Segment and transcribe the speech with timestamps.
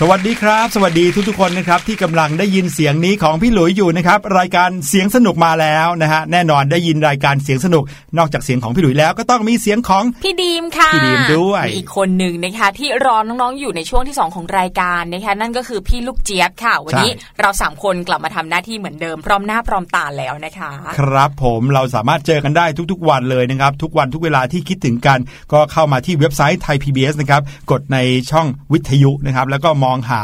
[0.00, 7.84] สวัสดีครับ สวัสดีทุกๆคนนะครับที่กำลังได้ยินเสียงนี้ของพี่หลุยอยู่นะครับรายการเสียงสนุกมาแล้วนะฮะแน่นอนได้ยินรายการเสียงสนุก
[8.18, 17.10] นอกจากเสียงของพี่หลุยแล้วก็ต้องมีเสียงของพี่ดีมค่ะพี่ดีมด้วยมีอีกคนหนึ่งนะคะที่รอน้องๆอยู่ในช่วงที่ 2 ของรายการนะคะนั่นก็คือพี่ลูกเจี๊ยบค่ะ วันนี้
[17.40, 25.18] เราสามคนกลับมาทำหน้าที่เหมือนเดิมพร้อมหน้าพร้อมตาแล้วนะคะ ครับผมเราสามารถเจอกันได้ทุกๆวันเลยนะครับทุกวันทุกเวลาที่คิดถึงกัน
[25.52, 27.98] ก็เข้ามาที่เว็บไซต์ไทย PBS นะครับกดใน
[28.30, 30.22] ช่องวิทยุนะครับแล้วก็มองหา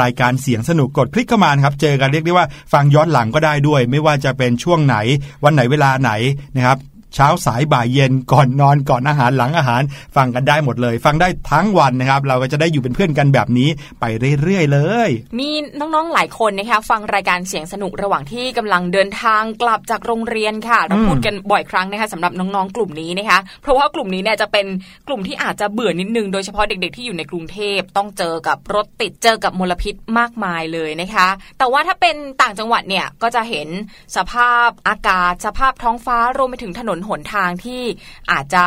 [0.00, 4.96] รายการเสียงสนุกกดคลิกเข้ามาครับเจอกันเรียกได้ว่าฟังย้อนหลังก็ได้ด้วย ไม่ว่าจะเป็นช่วงไหน
[5.44, 6.10] วันไหนเวลาไหน
[6.56, 6.78] นะครับ
[7.14, 9.82] เช้าสายบ่ายเย็นก่อนนอนก่อนอาหารหลังอาหาร
[10.16, 13.68] ฟังกันได้หมดเลย ฟังได้ทั้งวันนะครับ เราก็จะได้อยู่เป็นเพื่อนกันแบบนี้
[14.00, 14.04] ไป
[14.42, 15.08] เรื่อยๆเลย
[15.38, 24.66] มีน้องๆหลายคนนะคะฟังรายการเสียงสนุกระหว่างที่กำลังเดินทางกลับจากโรงเรียนค่ะเราพูดกันบ่อยครั้งนะคะสำหรับน้องๆกลุ่มนี้นะคะ เพราะว่ากลุ่มนี้เนี่ยจะเป็น
[25.08, 31.28] กลุ่มที่อาจจะเบื่อนิดนึงโดยเฉพาะเด็กๆที่อยู่ในกรุงเทพต้องเจอกับรถติดเจอกับมลพิษมากมายเลยนะคะ
[31.58, 33.68] แต่ว่าถ้าเป็นต่างจังหวัดเนี่ยก็จะเห็น
[34.16, 37.82] สภาพอากาศสภาพท้องฟ้ารวมไปถึงถนนหนทางที่
[38.30, 38.64] อาจจะ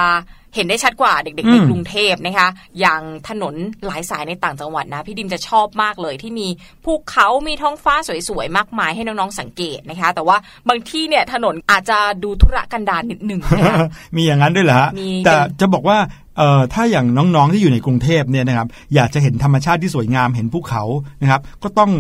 [0.56, 2.48] เห็นได้ชัดกว่าเด็กๆในอืมกรุงเทพนะคะ
[2.80, 3.56] อย่างถนน
[3.86, 6.48] หลายสายในต่างจังหวัดนะ พี่ดิมจะชอบมากเลยที่มี
[6.86, 7.96] ภูเขามีท้องฟ้า
[8.30, 10.38] สวยๆ มากมายให้น้องๆสังเกตนะคะ แต่ว่า
[10.70, 13.78] บางที่เนี่ยถนนอาจจะดูธุระกันดารนิดหนึ่งนะคะ
[14.16, 15.98] มีอย่างนั้นด้วยเหรอฮะมีแต่เป็นจะบอกว่า
[16.38, 20.84] เอ่อถ้าอย่างน้องๆที่อยู่ในกรุงเทพเนี่ยนะครับอยากจะเห็นธรรมชาติที่สวยงามเห็นภูเขา
[21.22, 21.92] นะครับ ก็ต้อง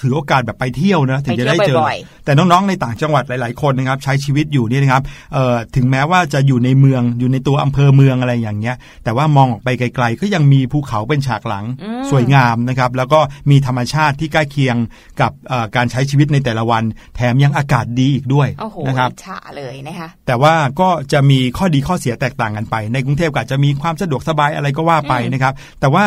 [0.00, 5.02] ถือโอกาสแบบไปเที่ยวนะถึงจะได้เจอไปเที่ยวบ่อยแต่น้องๆในต่างจังหวัดหลาย ๆ คนนะครับ ใช้ชีวิตอยู่เนี่ยนะครับ
[5.34, 14.76] เอ่อถึงแม้ว่าจะอยู่ในเมืองอยู่ในตัวอำเภอเมืองอะไรอย่างเงี้ย แต่ว่ามองออกไปไกล ๆ ก็ยังมีภูเขาเป็นฉากหลังอืมสวยงามนะครับ แล้วก็มีธรรมชาติที่ใกล้เคียง
[15.20, 16.84] กับเอ่อการใช้ชีวิตในแต่ละวัน
[17.16, 26.04] แถมยังอากาศดีอีกด้วยโอ้โหนะครับอิจฉาเลยนะคะแต่ว่าก็จะมีข้อดีข้อเสียแตกต่างกันไป ในกรุงเทพก็อาจจะมีความสะดวกสบายอะไรก็ว่าไปอืมนะครับ แต่ว่า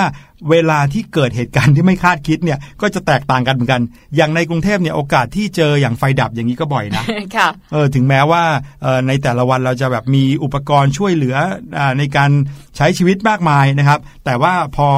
[0.52, 3.82] เวลาที่เกิดเหตุการณ์ที่ไม่คาดคิดเนี่ยก็จะแตกต่างกันเหมือนกัน
[4.16, 7.04] อย่างในกรุงเทพเนี่ยโอกาสที่เจออย่างไฟดับอย่างนี้ก็บ่อยนะ
[7.36, 8.44] ค่ะเออถึงแม้ว่า
[8.82, 11.36] เอ่อในแต่ละวันเราจะแบบมีอุปกรณ์ช่วยเหลือ
[11.78, 12.32] อาในการ
[12.78, 14.90] ใช้ชีวิตมากมายนะครับ แต่ว่าพอ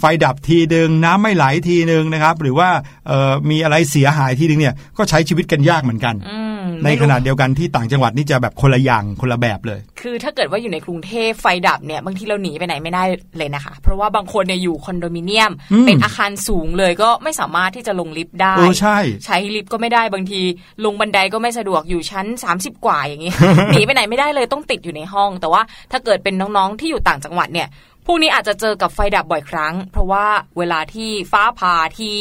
[0.00, 2.68] ไฟดับทีหนึ่งน้ำไม่ไหลทีหนึ่งนะครับ หรือว่า
[3.08, 13.04] เอ่อมีอะไรเสียหายทีหนึ่งเนี่ยก็ใช้ชีวิตกันยากเหมือนกันอืมในไม่รู้ขณะเดียวกันที่ต่างจังหวัดนี่จะแบบคนละอย่างคนละแบบเลย คือถ้าเกิดว่าอยู่ในกรุงเทพไฟดับเนี่ยบางทีเราหนีไปไหนไม่ได้
[13.38, 20.40] เลยนะคะ เพราะว่าบางคนเนี่ยอยู่คอนโดมิเนียมอืมเป็นอาคารสูงเลยก็ไม่สามารถที่จะลงลิฟต์ได้เออใช่ใช้ลิฟต์ก็ไม่ได้บางที
[20.84, 22.26] ลงบันไดก็ไม่สะดวกอยู่ชั้น
[22.56, 23.32] 30 กว่าอย่างนี้
[23.72, 25.62] หนีไปไหนไม่ได้เลยต้องติดอยู่ในห้อง แต่ว่า
[25.92, 27.68] ถ้าเกิดเป็นน้องๆที่อยู่ต่างจังหวัดเนี่ย
[28.06, 30.24] พวกนี้อาจจะเจอกับไฟดับบ่อยครั้ง เพราะว่า
[30.58, 32.12] เวลาที่ฟ้าผ่าที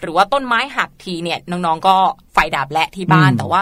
[0.00, 1.96] หรือว่าต้นไม้หักทีเนี่ยน้องๆก็
[2.32, 3.60] ไฟดับและที่บ้านอืมแต่ว่า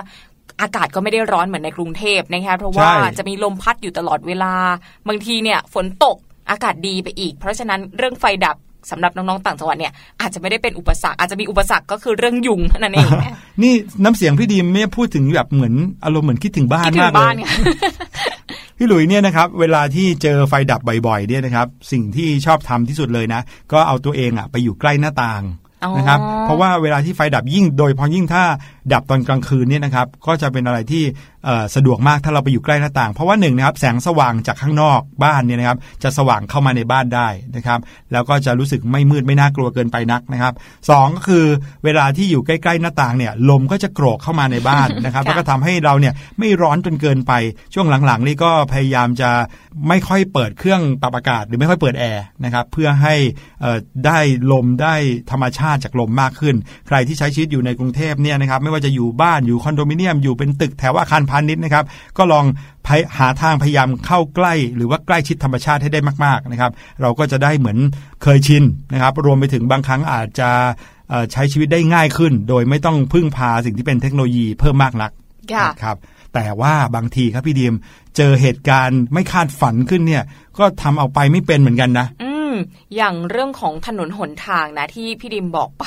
[0.60, 4.54] อากาศก็ไม่ได้ร้อนเหมือนในกรุงเทพนะคะเพราะว่าใช่จะมีลมพัดอยู่ตลอดเวลา
[5.08, 6.16] บางทีเนี่ยฝนตก
[6.50, 8.56] อากาศดีไปอีก เพราะฉะนั้นเรื่องไฟดับ
[8.90, 13.10] สำหรับน้องๆต่างจังหวัดเนี่ยอาจจะไม่ได้เป็นอุปสรรคอาจจะมีอุปสรรคก็คือเรื่องยุงเท่านั้นเอง
[13.62, 13.72] นี่
[14.02, 15.74] น้ำเสียงพี่ดีมไม่พูดถึงแบบเหมือน
[16.04, 17.44] อารมณ์เหมือนคิดถึงบ้านคิดถึมางกเลบ้านยไง
[18.76, 23.40] พี่หลุยเนี่ยนะครับเวลาที่เจอไฟดับบ่อยๆเนี่ยนะครับสิ่งที่ชอบทำที่สุดเลยนะ
[23.72, 25.44] ก็เอาตัวเองอะไปอยู่ใกล้หน้าต่าง
[25.84, 28.44] อ๋อนะครับเพราะว่าเวลาที่ไฟดับยิ่งโดยเฉพอยิ่งถ้า
[28.92, 31.02] ดับตอนกลางคืนเนี่ยนะครับก็จะเป็นอะไรที่
[31.39, 31.39] เอ่อ
[31.76, 37.78] สะดวกมากถ้าเราไปอยู่ใกล้หน้าต่าง เพราะว่าหนึ่งนะครับแสงสว่างจากข้างนอกบ้านเนี่ยนะครับจะสว่างเข้ามาในบ้านได้นะครับ
[38.12, 40.54] แล้วก็จะรู้สึกไม่มืดไม่น่ากลัวเกินไปนักนะครับ
[40.90, 41.46] สองก็คือ
[41.84, 47.32] เวลาที่อยู่ใกล้ๆหน้าต่างเนี่ยลมก็จะโกรกเข้ามาในบ้านนะครับค่ะแล้วก็ทำให้เราเนี่ยไม่ร้อนจนเกินไป
[47.74, 49.30] ช่วงหลังๆ นี่ก็พยายามจะ
[49.88, 53.14] ไม่ค่อยเปิดเครื่องปรับอากาศ หรือไม่ค่อยเปิดแอร์นะครับเพื่อให้
[53.60, 54.18] เอ่อได้
[54.52, 54.94] ลมได้
[55.30, 56.54] ธรรมชาติจากลมมากขึ้น
[56.86, 61.84] ใครที่ใช้ชีวิตอยู่ในกรุงเทพเนี่ยนะครับไม่ว่าจะอยู่บ้านอยู่คอนโดมิเนียมอยู่เป็นตึกแถวอาคารพาณิชย์นะครับ
[62.18, 62.44] ก็ลอง
[62.86, 66.70] พยหาทางพยายามเข้าใกล้ หรือว่าใกล้ชิดธรรมชาติให้ได้มากๆนะครับ
[67.00, 67.78] เราก็จะได้เหมือน
[68.22, 70.50] เคยชินนะครับ รวมไปถึงบางครั้งอาจจะ
[71.10, 75.10] เอ่อใช้ชีวิตได้ง่ายขึ้น โดยไม่ต้องพึ่งพาสิ่งที่เป็นเทคโนโลยีเพิ่มมากนัก
[75.52, 75.96] ค่ะนะครับ
[76.34, 77.74] แต่ว่าบางทีครับพี่ดีม
[78.16, 80.24] เจอเหตุการณ์ไม่คาดฝันขึ้นเนี่ย
[80.58, 82.54] ก็ทำเอาไปไม่เป็นเหมือนกันนะ อืม
[82.96, 85.84] อย่างเรื่องของถนนหนทางนะที่พี่ดิมบอกไป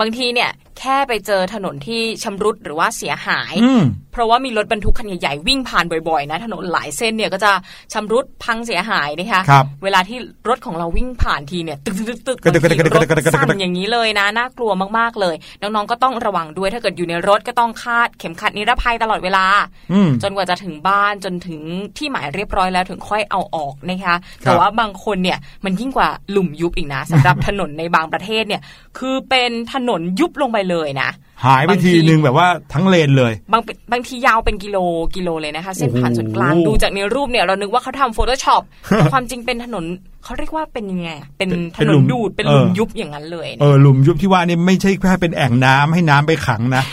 [0.00, 3.82] บางทีเนี่ย แค่ไปเจอถนนที่ชำรุดหรือว่าเสียหายอืม
[4.14, 7.52] เพราะว่ามีรถบรรทุกคันใหญ่ๆวิ่งผ่านบ่อยๆนะถนนหลายเส้นเนี่ยก็จะ
[7.92, 10.18] ชำรุดพังเสียหายนะคะครับเวลาที่
[10.48, 19.44] รถของเราวิ่งผ่านทีเนี่ยตึกตึกตึกกระดึกกระดึกกระดึกกระดึกกระดึกกระดึกสั่นอย่างนี้เลยนะน่ากลัวมากๆเลย น้องๆก็ต้องระวังด้วยถ้าเกิดอยู่ในรถก็ต้องคาดเข็มขัดนิรภัยตลอดเวลา
[19.92, 21.60] อืมจนกว่าจะถึงบ้านจนถึง
[21.96, 28.62] ที่หมายเรียบร้อยแล้วถึงค่อยเอาออกนะคะครับแต่ว่าบางคนเนี่ยมันยิ่งกว่าหลุมยุบอีกนะสำหรับถนนในบางประเทศเนี่ย
[28.98, 31.10] คือเป็นถนนยุบลงไปเลยนะ
[31.44, 34.76] หายไปบางทีทีนึงแบบว่าทั้งเลนเลย บางบางทียาวเป็นกิโล
[35.16, 39.84] กิโลเลยนะคะ เส้นผ่านโอ้โหศูนย์กลางดูจากในรูปเนี่ยเรานึกว่าเขาทำโฟโต้ช็อปแต่ความจริงเป็นถนน
[40.24, 46.84] เขาเรียกว่าเป็นยังไงเป็นถนนดูดเป็นหลุมยุบอย่างนั้นเลยเออหลุมยุบที่ว่านี่ไม่ใช่แค่เป็นแอ่งน้ำให้น้ำไปขังนะ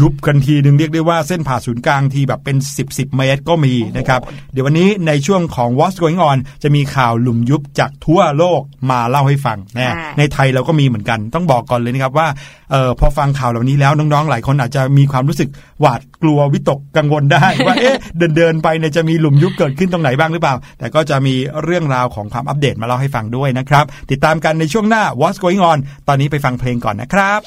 [0.00, 4.20] ยุบกันทีหนึ่งเรียกได้ว่าเส้นผ่าศูนย์กลางทีแบบเป็น 10บสเมตรก็มีนะครับ
[4.52, 12.28] เดี๋ยววันนี้ในช่วงของ What's Going On จะมีข่าวหลุมยุบจากทั่วโลกมาเล่าให้ฟังนะในไทยเราก็มีเหมือนกันต้องบอกก่อนเลยนะครับว่า
[12.74, 15.48] ออพอฟังข่าวเหล่านี้แล้วน้องๆหลายคนอาจจะมีความรู้สึก
[15.80, 27.40] หวาดกลัววิตกกังวลได้ ว่าเอ๊ะเดินเดินไปเนี่ยจะมีหลุมยุบเกิดขึ้นตรงไหนบ้างหรือเปล่า แต่ก็จะมีเรื่องราวของความอัปเดตมาเล่าให้ฟังด้วยนะครับ ติดตามกันในช่วงหน้า What's Going On ตอนนี้ไปฟังเพลงก่อนนะครับ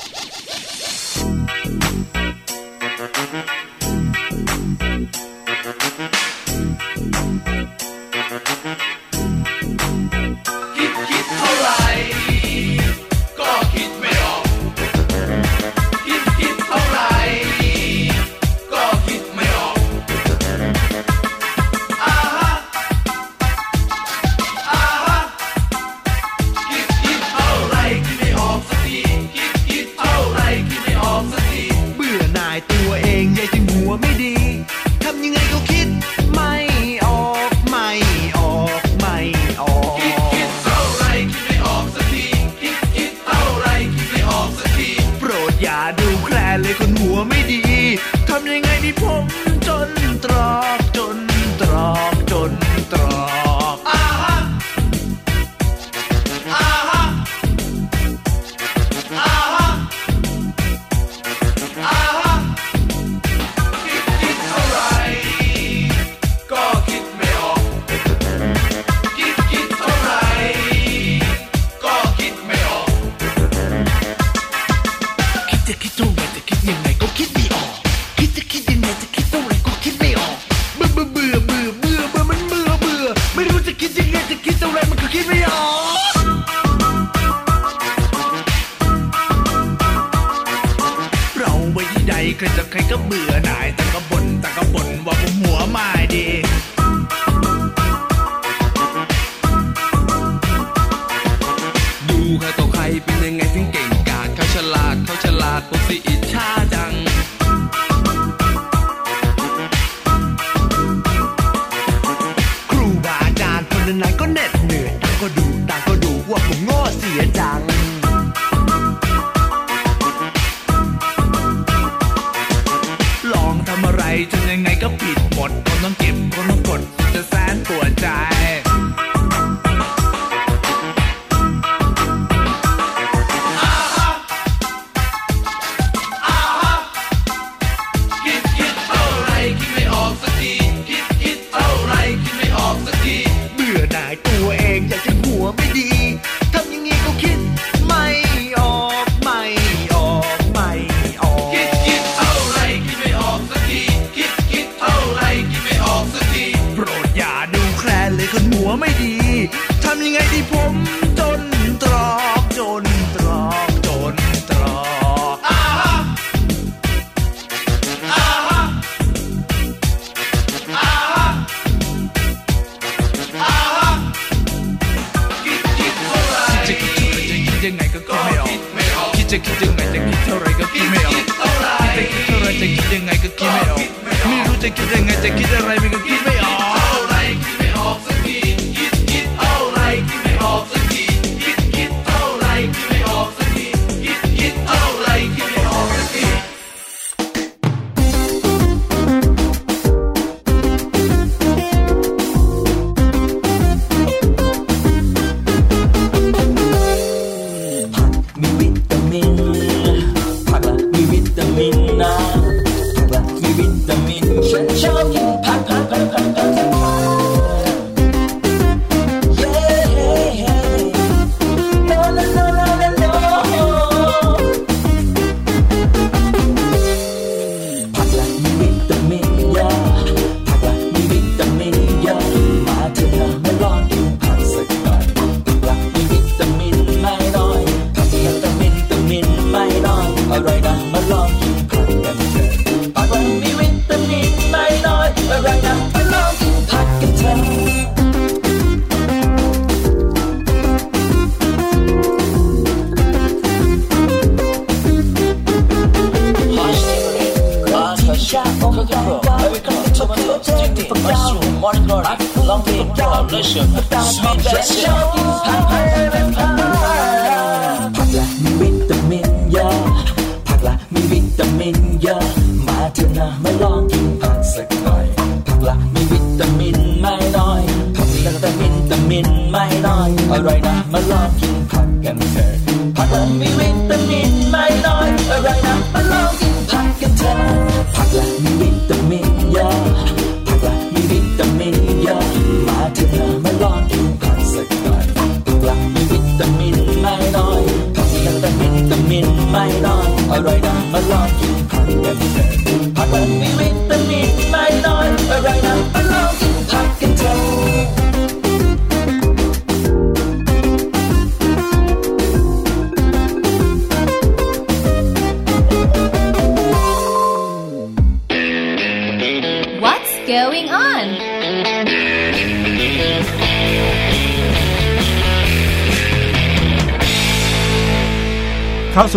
[263.42, 266.11] ผัก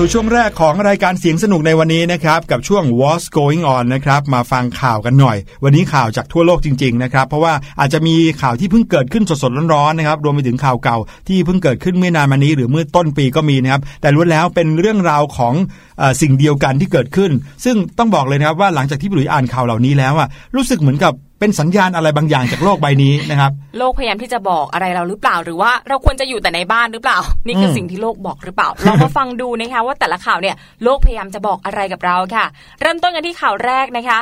[0.04, 15.54] สู่ช่วงแรกของรายการเสียงสนุกในวันนี้นะครับกับช่วง What's Going On นะครับมาฟังข่าวกันหน่อย วันนี้ข่าวจากทั่วโลกจริงๆนะครับเพราะว่าอาจจะมีข่าวที่เพิ่งเกิดขึ้นสดๆร้อนๆนะครับรวมไปถึงข่าวเก่าที่เพิ่งเกิดขึ้นไม่นานมานี้ หรือเมื่อต้นปีก็มีนะครับแต่ล้วนแล้วเป็นเรื่องราวของ
[16.00, 17.30] ออสิ่งเดียวกันที่เกิดขึ้น
[17.64, 32.44] ซึ่งต้องบอกเลยนะครับว่าหลังจากที่พี่หลุยอ่านข่าวเหล่านี้แล้วอะรู้สึกเหมือนกับ เป็นสัญญาณอะไรบางอย่างจากโลกใบนี้นะครับ โลกพยายามที่จะบอกอะไรเราหรือเปล่า หรือว่าเราควรจะอยู่แต่ในบ้านหรือเปล่า นี่คืออมสิ่งที่โลกบอกหรือเปล่าลองมาฟังดูนะคะว่าแต่ละข่าวเนี่ยโลกพยายามจะบอกอะไรกับเราค่ะ
[32.80, 34.18] เริ่มต้นกันที่ข่าวแรกนะคะ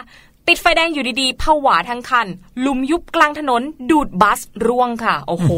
[0.48, 2.26] ติดไฟแดงอยู่ดีๆผวาทั้งคัน
[2.60, 5.50] หลุมยุบกลางถนน ดูดบัสร่วงค่ะ โอ้โห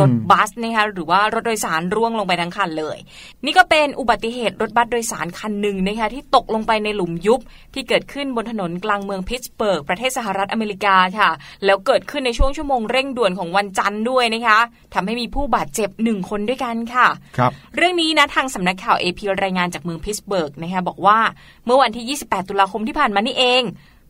[0.00, 2.96] รถบัสนะคะหรือว่ารถโดยสารร่วงลงไปทั้งคันเลย
[3.44, 7.40] นี่ก็เป็นอุบัติเหตุรถบัสโดยสารคันหนึ่งนะคะที่ตกลงไปในหลุมยุบ
[7.74, 11.30] ที่เกิดขึ้นบนถนนกลางเมืองพิตสเบิร์กประเทศสหรัฐอเมริกาค่ะ
[11.64, 14.58] แล้วเกิดขึ้นในช่วงชั่วโมงเร่งด่วนของวันจันทร์ด้วยนะคะ
[14.94, 17.06] ทำให้มีผู้บาดเจ็บหนึ่งคนด้วยกันค่ะ
[17.38, 21.18] ครับเรื่องนี้นะทางสำนักข่าว AP รายงานจากเมืองพิตสเบิร์กนะคะบอกว่า
[21.66, 23.64] เมื่อวันที่ 28 ตุลาคมที่ผ่านมานี่เอง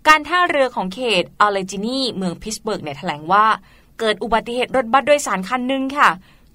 [0.08, 3.46] การท่าเรือของเขตอาเลจินีเมืองพิสเบิร์กเนี่ยแถลงว่า
[3.98, 6.08] เกิดอุบัติเหตุรถบัสโดยสารคันหนึ่งค่ะ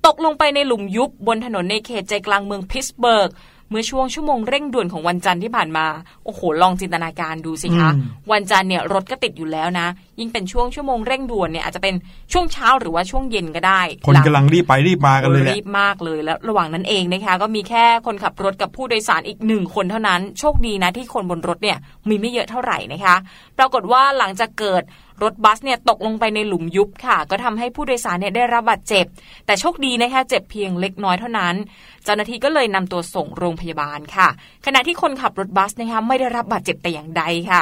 [0.06, 3.30] ตกลงไปในหลุมยุบบนถนนในเขตใจกลางเมืองพิสเบิร์ก
[3.72, 5.86] เมื่อช่วงชั่วโมงเร่งด่วนของวันจันทร์ที่ผ่านมา
[6.26, 9.88] โอ้โห ลองจินตนาการดูสิคะอืมวันจันทร์เนี่ยรถก็ติดอยู่แล้วนะ
[10.20, 11.96] ยิ่งเป็นช่วงชั่วโมงเร่งด่วนเนี่ยอาจจะเป็น
[12.34, 21.78] ช่วงเช้าหรือว่าช่วงเย็นก็ได้ คนหลังกำลังรีบไปรีบมากันเลยแหละรีบมากเลยแล้วระหว่างนั้นเองนะคะ ก็มีแค่คนขับรถกับผู้โดยสารอีกหนึ่งคนเท่านั้น โชคดีนะที่คนบนรถเนี่ย
[22.10, 23.16] มีไม่เยอะเท่าไหร่นะคะ
[23.58, 24.84] ปรากฏว่าหลังจากเกิด
[25.24, 29.06] รถบัสเนี่ยตกลงไปในหลุมยุบค่ะ ก็ทำให้ผู้โดยสารเนี่ยได้รับบาดเจ็บ
[29.46, 31.56] แต่โชคดีนะคะเจ็บเพียงเล็กน้อยเท่านั้น
[32.04, 34.28] เจ้าหน้าที่ก็เลยนำตัวส่งโรงพยาบาลค่ะ
[34.66, 37.62] ขณะที่คนขับรถบัสนะคะไม่ได้รับบาดเจ็บแต่อย่างใดค่ะ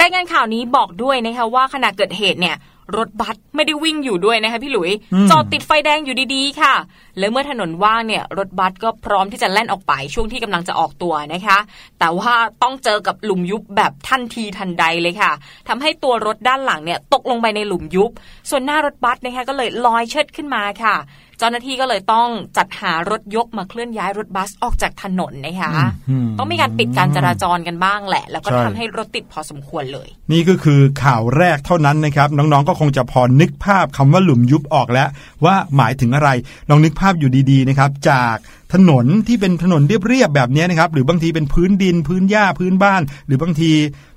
[0.00, 2.56] รายงานข่าวนี้บอกด้วยนะคะว่าขณะเกิดเหตุเนี่ย
[2.96, 6.74] รถบัสไม่ได้วิ่งอยู่ด้วยนะคะพี่หลุยอืมจอดติดไฟแดงอยู่ดีๆ ค่ะ
[7.18, 11.58] และเมื่อถนนว่างเนี่ยรถบัสก็พร้อมที่จะแล่นออกไปช่วงที่กำลังจะออกตัวนะคะ
[11.98, 15.32] แต่ว่าต้องเจอกับหลุมยุบแบบทันทีทันใดเลยค่ะ
[15.68, 18.10] ทำให้ตัวรถด้านหลังเนี่ยตกลงไปในหลุมยุบ
[18.50, 20.96] ส่วนหน้ารถบัสนะคะก็เลยลอยเชิดขึ้นมาค่ะ
[21.31, 25.70] เจ้าหน้าที่ก็เลยต้องจัดหารถยกมาเคลื่อนย้ายรถบัสออกจากถนนนะคะ
[26.10, 35.08] อืมต้องมีการปิดการจราจรกันบ้างแหละ แล้วก็ใช่ทำให้รถติดพอสมควรเลย นี่ก็คือข่าวแรกเท่านั้นนะครับ น้องๆก็คงจะพอนึกภาพคำว่าหลุมยุบออกแล้ว
[35.44, 36.28] ว่าหมายถึงอะไร
[36.70, 38.36] ลองนึกภาพอยู่ดีๆนะครับ จาก
[38.74, 43.70] ถนนที่เป็นถนนเรียบๆแบบนี้นะครับ หรือบางทีเป็นพื้นดินพื้นหญ้าพื้นบ้าน หรือบางที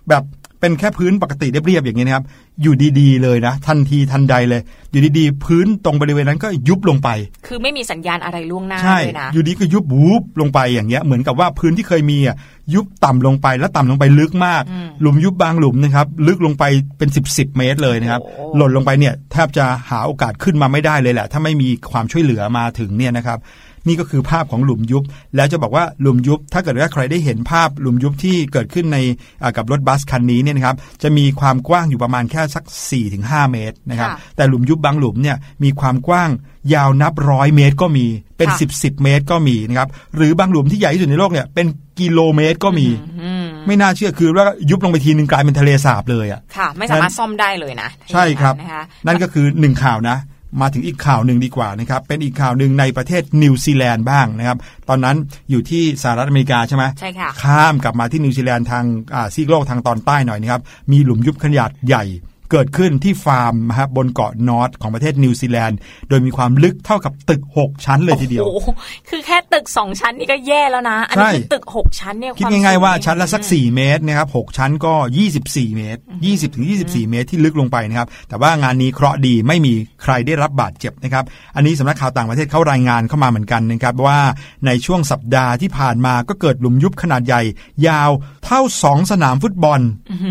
[0.09, 0.23] แบบ
[0.65, 2.25] เป็นแค่พื้นปกติเรียบๆอย่างนี้นะครับ
[2.61, 7.09] อยู่ดีๆ เลยนะ ทันทีทันใดเลย อยู่ดีๆ พื้นตรงบริเวณนั้นก็ยุบลงไป
[7.47, 12.35] คือไม่มีสัญญาณอะไรล่วงหน้าใช่เลยนะอยู่ดีก็ยุบบูบลงไปอย่างเงี้ยเหมือนกับว่าพื้นที่เคยมีอะ
[12.73, 16.63] ยุบต่ำลงไปแล้วต่ำลงไปลึกมากอืมหลุมยุบบางหลุมนะครับ ลึกลงไป
[16.97, 23.39] เป็น 10บสเมตรเลยนะครับโอ้โหหล่นลงไปเนี่ยแทบจะหาโอกาสขึ้นมาไม่ได้เลยแหละ ถ้าไม่มีความช่วยเหลือมาถึงเนี่ยนะครับ
[23.87, 25.03] นี่ก็คือภาพของหลุมยุบ
[25.35, 28.97] แล้วจะบอกว่าหลุมยุบ ถ้าเกิดว่าใครได้เห็นภาพหลุมยุบที่เกิดขึ้นใน
[29.41, 32.63] อ่ากับรถบัสคันนี้เนี่ยนะครับจะมีความกว้างอยู่ประมาณแค่สัก
[33.07, 36.29] 4-5 เมตรนะครับค่ะแต่หลุมยุบบางหลุมเนี่ยมีความกว้าง
[36.73, 38.05] ยาวนับร้อยเมตรก็มี
[38.37, 41.67] เป็นค่ะ10บสเมตรก็มีนะครับหรือบางหลุมที่ใหญ่ที่สุดในโลกเนี่ยเป็น
[41.99, 42.87] กิโลเมตรก็มี
[43.23, 50.17] อืมไม่น่าเชื่อคือว่ายุบลงไปทีนึงกลายเป็นทะเลสาบเลยอะค่ะ ไม่สามารถซ่อมได้เลยนะ ใช่ครับนะคะนั่นก็คือหนึ่งข่าวนะ
[50.61, 54.57] มาถึงอีกข่าวหนึ่งดีกว่านะครับ เป็นอีกข่าวหนึ่งในประเทศนิวซีแลนด์บ้างนะครับ
[54.89, 55.15] ตอนนั้น
[55.49, 58.83] อยู่ที่สหรัฐอเมริกาใช่ไหมใช่ค่ะ ข้ามกลับมาที่นิวซีแลนด์ทาง
[59.15, 62.03] อ่าซีกโลกทางตอนใต้หน่อยนะครับ มีหลุมยุบขนาดใหญ่
[62.51, 65.77] เกิดขึ้นที่ฟาร์มนะครับบนเกาะนอร์ทของประเทศนิวซีแลนด์
[66.09, 68.67] โดยมีความลึกเท่ากับตึก 6 ชั้นเลยทีเดียวโอ้โห
[69.09, 74.93] คือแค่ตึกสองชั้นนี่ก็แย่แล้วนะ อันนี้ใช่คือตึกหกชั้นเนี่ยคิดรวมง่ายๆว่าสูงชั้นละสัก 4 เมตรนะครับ6ชั้นก็
[75.35, 81.23] 24 เมตร 20ถึง24 เมตรที่ลึกลงไปนะครับ แต่ว่างานนี้เคราะห์ดีไม่มีใครได้รับบาดเจ็บนะครับ
[81.55, 84.19] อันนี้สำนักข่าวต่างประเทศเขารายงานเข้ามาเหมือนกันนะครับว่า
[84.65, 87.41] ในช่วงสัปดาห์ที่ผ่านมาก็เกิดหลุมยุบขนาดใหญ่
[87.87, 88.09] ยาว
[88.45, 89.81] เท่า 2 สนามฟุตบอล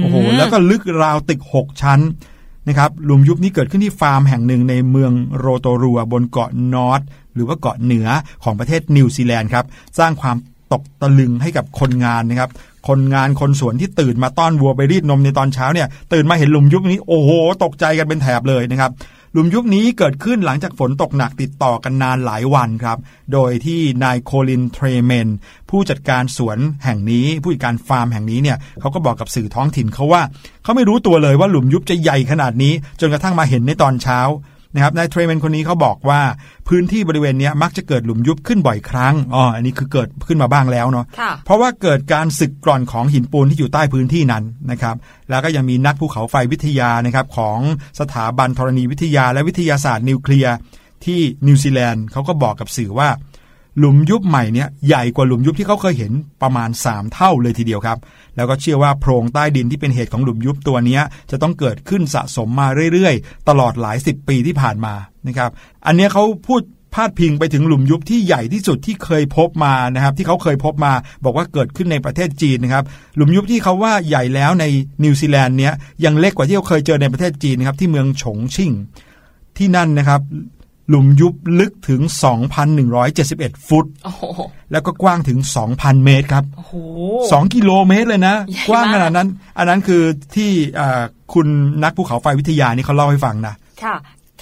[0.02, 2.00] โอ้โหแล้วก็ลึกราวตึก 6 ชั้น
[2.68, 7.00] นะครับหลุมยุบนี้เกิดขึ้นที่ฟาร์มแห่งหนึ่งในเมืองโรโตรัวบนเกาะนอร์ท
[7.34, 8.08] หรือว่าเกาะเหนือ
[8.44, 9.64] ของประเทศนิวซีแลนด์ครับ
[9.98, 10.36] สร้างความ
[10.72, 12.50] ตกตะลึงให้กับคนงานนะครับ
[12.88, 17.30] คนงานคนสวนที่ตื่นมาต้อนวัวไปรีดนมในตอนเช้าเนี่ยตื่นมาเห็นหลุมยุบนี้โอ้โห
[17.64, 18.90] ตกใจกันเป็นแถบเลยนะครับ
[19.36, 22.98] หลุมยุบนี้เกิดขึ้นหลังจากฝนตกหนักติดต่อกันนานหลายวันครับ
[23.32, 25.28] โดยที่นายโคลินเทรเมน
[25.70, 30.22] ผู้จัดการสวนแห่งนี้ ผู้จัดการฟาร์มแห่งนี้เนี่ยเขาก็บอกกับสื่อท้องถิ่นเขาว่า
[30.62, 34.20] เขาไม่รู้ตัวเลยว่าหลุมยุบจะใหญ่ขนาดนี้ จนกระทั่งมาเห็นในตอนเช้า
[34.74, 36.20] นะครับนายเทรเมนคนนี้เขาบอกว่า
[36.68, 44.96] พื้นที่บริเวณเนี้ยมักจะเกิดหลุมยุบขึ้นบ่อยครั้งอ๋ออันนี้คือเกิดขึ้นมาบ้างแล้วเนาะค่ะเพราะว่าเกิดการสึกกร่อนของหินปูนที่อยู่ใต้พื้นที่นั้นนะครับ
[45.30, 47.58] แล้วก็ยังมีนักภูเขาไฟวิทยานะครับของ
[48.00, 50.54] สถาบันธรณีวิทยาและวิทยาศาสตร์นิวเคลียร์
[51.04, 53.08] ที่นิวซีแลนด์เขาก็บอกกับสื่อว่า
[53.78, 57.98] หลุมยุบใหม่เนี่ยใหญ่กว่าหลุมยุบที่เขาเคยเห็นประมาณ 3 เท่าเลยทีเดียวครับ
[58.36, 64.94] แล้วก็เชื่อว่าโพรงใต้ดินที่เป็นเหตุของหลุมยุบตัวนี้จะต้องเกิดขึ้นสะสมมาเรื่อยๆ ตลอดหลายสิบปีที่ผ่านมา
[65.28, 65.50] นะครับ
[65.86, 66.62] อันนี้เขาพูด
[66.94, 70.92] พาดพิงไปถึงหลุมยุบที่ใหญ่ที่สุดที่เคยพบมานะครับ ที่เขาเคยพบมา
[71.24, 72.84] บอกว่าเกิดขึ้นในประเทศจีนนะครับ
[73.16, 74.64] หลุมยุบที่เขาว่าใหญ่แล้วใน
[75.04, 75.72] นิวซีแลนด์เนี้ย
[76.04, 78.70] ยังเล็กกว่าที่เขาเคยเจอในประเทศจีนนะครับที่เมืองฉงชิ่ง
[79.56, 80.20] ที่นั่นนะครับ
[80.88, 82.00] หลุมยุบลึกถึง
[82.84, 84.22] 2,171 ฟุตโอ้โห
[84.72, 85.38] แล้วก็กว้างถึง
[85.72, 86.74] 2,000 เมตรครับโอ้โห
[87.22, 90.02] 2กิโลเมตรเลยนะใหญ่มากกว้างขนาดนั้น อันนั้นคือ
[90.36, 91.02] ที่อ่า
[91.34, 91.46] คุณ
[91.82, 93.94] นักภูเขาไฟวิทยานี่เขาเล่าให้ฟังนะ ค่ะ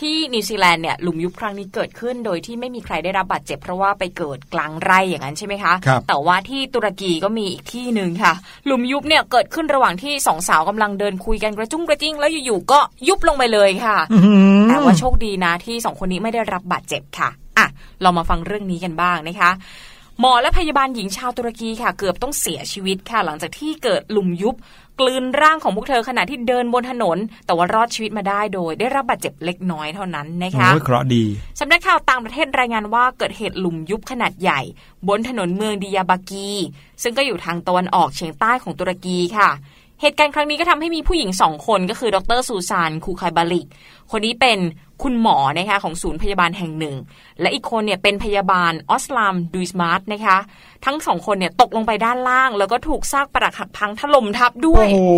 [0.03, 8.33] ที่นิวซีแลนด์เนี่ยหลุมยุบครั้งนี้เกิดขึ้น โดยที่ไม่มีใครได้รับบาดเจ็บเพราะว่าไปเกิดกลางไร่อย่างนั้นใช่ไหมคะครับแต่ว่าที่ตุรกีก็มีอีกที่หนึ่งค่ะ
[8.67, 17.67] หลุมยุบเนี่ยเกิดขึ้นระหว่างที่สองสาวกำลังเดินคุยกันกระจุ้งกระจิ้งแล้วอยู่ๆก็ยุบลงไปเลยค่ะอื้อหือแต่ว่าโชคดีนะที่สองคนนี้ไม่ได้รับบาดเจ็บค่ะอะ
[18.03, 19.51] เรามาฟังเรื่องนี้กันบ้างนะคะ
[20.21, 24.55] หมอและพยาบาลหญิงชาวตุรกีค่ะ เกือบต้องเสียชีวิตค่ะ หลังจากที่เกิดหลุมยุบ
[25.01, 31.25] กลืนร่างของพวกเธอขณะที่เดินบนถนน แต่ว่ารอดชีวิตมาได้โดย ได้รับบาดเจ็บเล็กน้อยเท่านั้นนะคะโอ้ยเคราะห์ดี
[31.61, 34.61] สำนักข่าวต่างประเทศรายงานว่าเกิดเหตุหลุมยุบขนาดใหญ่
[35.09, 36.51] บนถนนเมืองดิยาบากี
[37.03, 39.51] ซึ่งก็อยู่ทางตะวันออกเฉียงใต้ของตุรกีค่ะ
[40.03, 43.67] เหตุการณ์ครั้งนี้ก็ทำให้มีผู้หญิงสองคนก็คือดรซูซานคูคายบาลิก
[44.11, 44.59] คนนี้เป็น
[45.03, 46.95] คุณหมอนะคะของศูนย์พยาบาลแห่งหนึ่ง
[47.41, 50.39] และอีกคนเนี่ยเป็นพยาบาลออสลามดูสมาร์ตนะคะ
[50.85, 55.13] ทั้งสองคนเนี่ยตกลงไปด้านล่าง แล้วก็ถูกซากปรักหักพังถล่มทับด้วยโอ้โห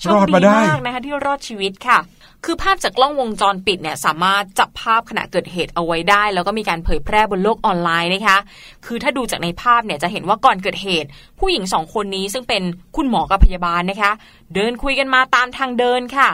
[0.00, 1.98] โชรคอดดีมาได้มากนะคะที่รอดชีวิตค่ะ
[2.46, 8.38] คือภาพจากกล้องวงจรปิดเนี่ยสามารถจับภาพขณะเกิดเหตุเอาไว้ได้ แล้วก็มีการเผยแพร่บนโลกออนไลน์นะคะ
[8.86, 11.08] คือถ้าดูจากในภาพเนี่ยจะเห็นว่าก่อนเกิดเหตุ
[11.40, 12.62] ผู้หญิงสองคนนี้ซึ่งเป็น
[12.96, 14.12] คุณหมอกับพยาบาลนะคะ
[14.54, 16.28] เดินคุยกันมาตามทางเดินค่ะ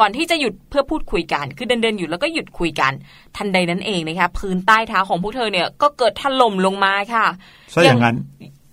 [0.00, 2.92] ก่อนที่จะหยุดเพื่อพูดคุยกัน คือเดินเดินๆอยู่แล้วก็หยุดคุยกัน
[3.36, 7.26] ทันใดนั้นเองนะคะพื้นใต้เท้าของพวกเธอเนี่ยก็เกิดถล่มลงมาค่ะ
[7.74, 8.16] ซะอย่างนั้น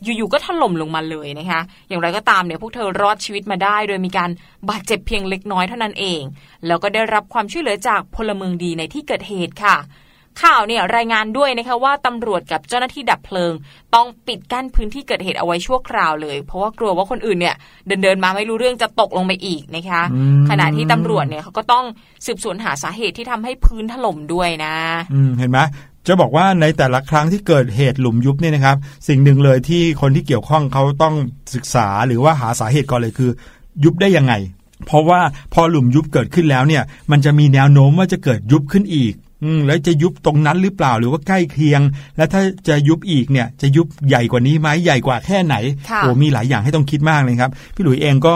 [0.03, 4.29] อยู่ๆก็ถล่มลงมาเลยนะคะ อย่างไรก็ตามเนี่ยพวกเธอรอดชีวิตมาได้ โดยมีการ
[4.69, 6.21] บาดเจ็บเพียงเล็กน้อยเท่านั้นเอง
[6.67, 9.77] แล้วก็ได้รับความช่วยเหลือจากพลเมืองดีในที่เกิดเหตุค่ะ
[10.43, 13.53] ข่าวเนี่ยรายงานด้วยนะคะว่าตำรวจกับเจ้าหน้าที่ดับเพลิง
[13.95, 17.55] ต้องปิดกั้นพื้นที่เกิดเหตุเอาไว้ชั่วคราวเลย เพราะว่ากลัวว่าคนอื่นเนี่ย
[17.87, 21.85] เดินเดินๆมาไม่รู้เรื่องจะตกลงไปอีกนะคะอืมขณะที่ตำรวจเนี่ยเขาก็ต้อง
[22.25, 24.75] สืบสวนหาสาเหตุที่ทำให้พื้นถล่มด้วยนะ
[25.13, 25.59] อืมเห็นไหม
[26.07, 31.15] จะบอกว่าในแต่ละครั้งที่เกิดเหตุหลุมยุบเนี่ยนะครับ สิ่งหนึ่งเลยที่คนที่เกี่ยวข้องเขาต้อง
[31.53, 33.29] ศึกษาหรือว่าหาสาเหตุก่อนเลยคือ
[33.83, 34.33] ยุบได้ยังไง
[34.85, 35.21] เพราะว่า
[35.53, 41.81] พอหลุมยุบเกิดขึ้นแล้วเนี่ยมันจะมีแนวโน้มว่าจะเกิดยุบขึ้นอีกอืมแล้วจะยุบตรงนั้นหรือเปล่าหรือว่าใกล้เคียง
[42.17, 45.55] และถ้าจะยุบอีกเนี่ยจะยุบใหญ่กว่านี้ไหมใหญ่กว่าแค่ไหน
[45.89, 48.35] ค่ะโอ้มีหลายอย่างให้ต้องคิดมากเลยครับ พี่หลุยเองก็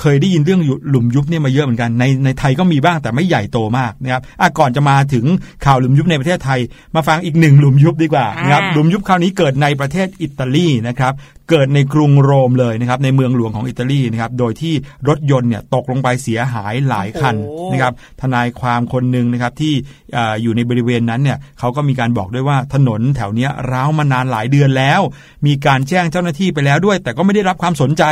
[0.00, 5.24] เคยได้ยินเรื่องหลุมยุบเนี่ยมาเยอะเหมือนกันในในไทยก็มีบ้างแต่ไม่ใหญ่โตมากนะครับอะก่อนจะมาถึง
[5.64, 6.60] ข่าวหลุมยุบในประเทศไทย
[6.94, 11.12] มาฟังอีกหนึ่งหลุมยุบดีกว่านะครับอ่าหลุมยุบคราวนี้เกิดในประเทศอิตาลีนะครับ
[11.50, 14.74] เกิดในกรุงโรมเลยนะครับในเมืองหลวงของอิตาลีนะครับโดยที่
[15.08, 19.74] รถยนต์เนี่ยตกลงไปเสียหายหลายคันโอ้โหนะครับทนายความคนหนึ่งนะครับที่
[20.14, 25.00] เอ่ออยู่ในบริเวณนั้นเนี่ยเขาก็มีการบอกด้วยว่าถนนแถวเนี้ยร้าวมานานหลายเดือนแล้ว
[25.46, 28.04] มีการแจ้งเจ้าหน้าที่ไปแล้วด้วย แต่ก็ไม่ได้รับความสนใจ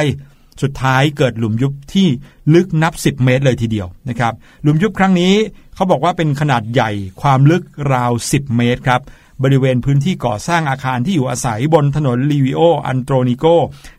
[0.62, 2.09] สุดท้ายเกิดหลุมยุบที่
[2.55, 5.35] ลึกนับ 10 เมตรเลยทีเดียวนะครับหลุมยุบครั้งนี้
[5.75, 6.90] เขาบอกว่าเป็นขนาดใหญ่
[7.23, 9.01] ความลึกราว 10 เมตรครับ
[9.42, 13.45] บริเวณพื้นที่ก่อสร้างอาคารที่อยู่อาศัยบนถนนลีวิโออันโตรนิโก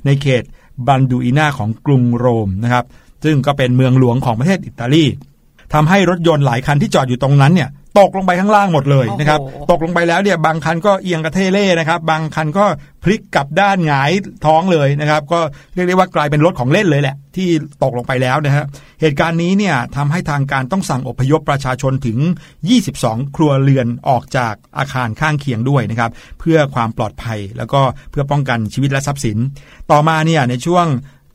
[0.05, 0.43] ในเขต
[0.87, 2.85] บันดูอินาของกรุงโรมนะครับ
[3.23, 5.05] ซึ่งก็เป็นเมืองหลวงของประเทศอิตาลี
[5.73, 9.39] ทำให้รถยนต์หลายคันที่จอดอยู่ตรงนั้นเนี่ยตกลงไปข้างล่างหมดเลยโอ้โหนะครับ
[9.71, 12.65] ตกลงไปแล้วเนี่ยบางคันก็เอียงกระเทเล่นะครับบางคันก็
[13.03, 14.11] พลิกกลับด้านหงาย
[14.45, 15.39] ท้องเลยนะครับก็
[15.73, 17.47] เรียกได้ว่ากลายเป็นรถของเล่นเลยแหละ ที่
[17.83, 18.65] ตกลงไปแล้วนะฮะ
[19.01, 22.17] เหตุการณ์นี้เนี่ยทำให้ทางการต้องสั่งอพยพประชาชนถึง
[22.77, 29.37] 22 ครัวเรือนออกจากอาคารข้างเคียงด้วยนะครับเพื่อความปลอดภัยแล้วก็เพื่อป้องกันชีวิตและทรัพย์สิน
[29.91, 30.85] ต่อมาเนี่ยในช่วง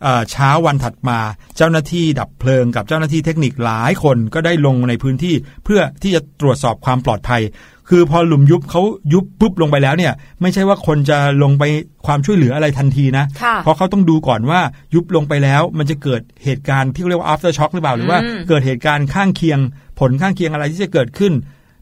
[0.03, 1.19] เอ่อเช้าวันถัดมา
[1.57, 5.35] เจ้าหน้าที่ดับเพลิงกับเจ้าหน้าที่เทคนิคหลายคนก็ได้ลงในพื้นที่
[5.65, 7.43] เพื่อที่จะตรวจสอบความปลอดภัย
[7.91, 10.13] คือพอหลุมยุบเขายุบปุ๊บลงไปแล้วเนี่ย
[10.43, 11.65] ไม่ใช่ว่าคนจะลงไป
[12.07, 14.61] ความช่วยเหลืออะไรทันทีนะค่ะเพราะเขาต้องดูก่อนว่า
[14.95, 19.59] ยุบลงไปแล้วมันจะเกิดเหตุการณ์ที่เรียกว่า after shock หรือเปล่าหรือว่าอืมเกิดเหตุการณ์ข้างเคียง
[19.99, 21.33] ผลข้างเคียงอะไรที่จะเกิดขึ้น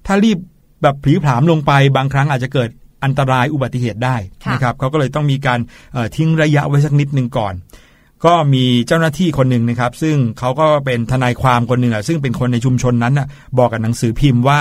[0.06, 0.38] ถ้ารีบ
[0.82, 2.70] แบบผลีผลามลงไปบางครั้งอาจจะเกิด
[3.04, 5.60] อันตรายอุบัติเหตุได้ค่ะนะครับเขาก็เลยต้องมีการ
[5.92, 7.54] เอ่อทิ้งระยะไว้สักนิดหนึ่งก่อน
[8.26, 13.26] ก็มีเจ้าหน้าที่คนหนึ่งนะครับ ซึ่งเขาก็เป็นทนายความคนหนึ่งอะซึ่งเป็นคนในชุมชนนั้นน่ะ
[13.58, 14.60] บอกกับหนังสือพิมพ์ว่า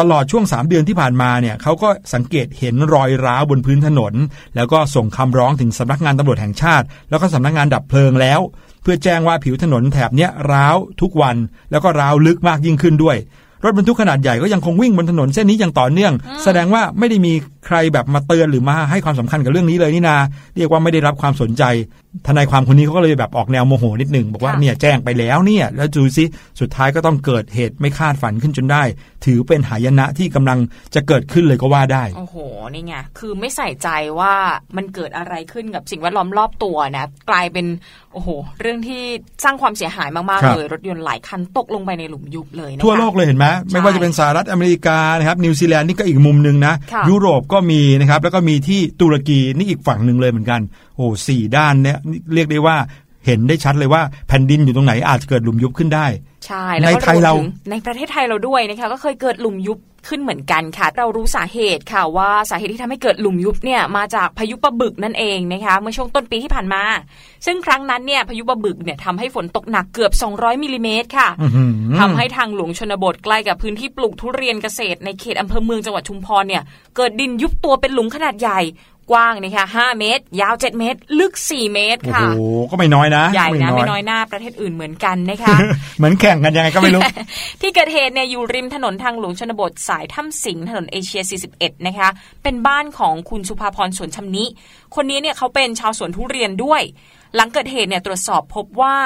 [0.00, 4.14] ตลอดช่วง 3 เดือนที่ผ่านมาเนี่ยเขาก็สังเกตเห็นรอยร้าวบนพื้นถนน
[4.56, 8.40] แล้วก็ส่งคำร้องถึงสำนักงานตำรวจแห่งชาติ แล้วก็สำนักงานดับเพลิงแล้ว
[8.82, 11.36] เพื่อแจ้งว่าผิวถนนแถบเนี้ยร้าวทุกวัน
[11.70, 13.16] แล้วก็ร้าวลึกมากยิ่งขึ้นด้วย
[13.64, 16.12] รถบรรทุกขนาดใหญ่ก็ยังคงวิ่งบนถนนเส้นนี้อย่างต่อเนื่อง
[16.44, 17.32] แสดงว่าไม่ได้มี
[17.66, 20.16] ใครแบบมาเตือนหรือมาให้ความสำคัญกับเรื่องนี้เลยนี่นา
[20.56, 21.62] เรียกว่าไม่ได้รับความสนใจ
[22.26, 26.24] ทนายความคนนี้เขาก็เลยแบบออกแนวโมโหนิดหนึ่งบอกว่าค่ะเนี่ยแจ้งไปแล้วเนี่ย แล้วดูซิ
[26.60, 28.82] สุดท้ายก็ต้องเกิดเหตุไม่คาดฝันขึ้นจนได้
[29.24, 30.58] ถือเป็นหายนะที่กำลัง
[30.94, 32.36] จะเกิดขึ้นเลยก็ว่าได้ โอ้โห
[32.74, 33.88] นี่ไงคือไม่ใส่ใจ
[34.20, 34.34] ว่า
[34.76, 37.66] มันเกิดอะไรขึ้นกับสิ่งแวดล้อมรอบตัวนะ กลายเป็น
[38.12, 38.28] โอ้โห
[38.60, 39.02] เรื่องที่
[39.44, 50.60] สร้างความเสียหายมากครัๆบเลย รถยนต์หลายคันตกลงไปในหลุมยุบเลยนะคะทั่วโลกเลยเห็นไหมไม่ว่าจะเป็นสหรัฐอเมริกานะครับนิวซีแลนด์นี่ก็อีกมุมหนึ่งนะค่ะยุโรปก็มีนะครับแล้วก็มีที่ตุรกีนี่อีกฝั่งหนึ่งเลยเหมือนกัน
[50.96, 51.98] โอ้สี่ด้านเนี่ย
[52.34, 52.76] เรียกได้ว่า
[53.26, 56.06] เห็นได้ชัดเลยว่าแผ่นดินอยู่ตรงไหนอาจจะเกิดหลุมยุบขึ้นได้
[56.46, 66.82] ใช่แล้วก็ในไทยเราวมถึงในประเทศไทยเราด้วยนะคะก็เคยเกิดหลุมยุบขึ้นเหมือนกันค่ะ เรารู้สาเหตุค่ะว่าสาเหตุที่ทำให้เกิดหลุมยุบเนี่ยมาจากพายุปะบึกนั่นเองนะคะเมื่อช่วงต้นปีที่ผ่านมา
[67.46, 76.62] ซึ่งครั้งนั้นเนี่ยพายุปะบึกเนี่ยทำให้ฝนตกหนักเกือบ 200มิลลิเมตรค่ะอื้อหือทำให้ทางหลวงชนบทใกล้กับพื้นที่ปลูกทุเรียนเกษตรในเขตอำเภอเมืองจังหวัดชุมพรเนี่ย
[76.96, 78.60] เกิดดินยุบตัวเป็นหลุมขนาดใหญ่
[79.10, 82.40] กว้างนะคะ5เมตร ยาว7เมตร ลึก4เมตรโอ้ค่ะโห
[82.70, 85.56] ก็ไม่น้อยนะใหญ่นะไม่น้อยหน้าประเทศอื่นเหมือนกันนะคะ
[85.98, 87.02] เหมือนแข่งกันยังไงก็ไม่รู้
[87.60, 92.08] ที่เกิดเหตุเนี่ยอยู่ริมถนนทางหลวงชนบทสายถ้ำสิงห์ถนนเอเชีย 41 นะคะ
[92.42, 94.44] เป็นบ้านของคุณสุภาพรสวนชำนิ
[94.94, 96.82] คนนี้เนี่ยเขาเป็นชาวสวนทุเรียนด้วย
[97.34, 98.96] หลังเกิดเหตุเนี่ยตรวจสอบพบว่า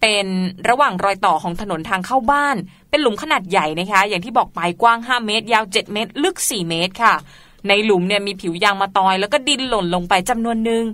[0.00, 0.26] เป็น
[0.68, 2.56] ระหว่างรอยต่อของถนนทางเข้าบ้าน
[2.90, 7.14] เป็นหลุมขนาดใหญ่นะคะ อย่างที่บอกไปกว้าง 5 เมตร ยาว 7 เมตร ลึก 4 เมตรค่ะ
[7.68, 10.84] ในหลุมเนี่ยมีผิวยางมาตอย แล้วก็ดินหล่นลงไปจำนวนหนึ่ง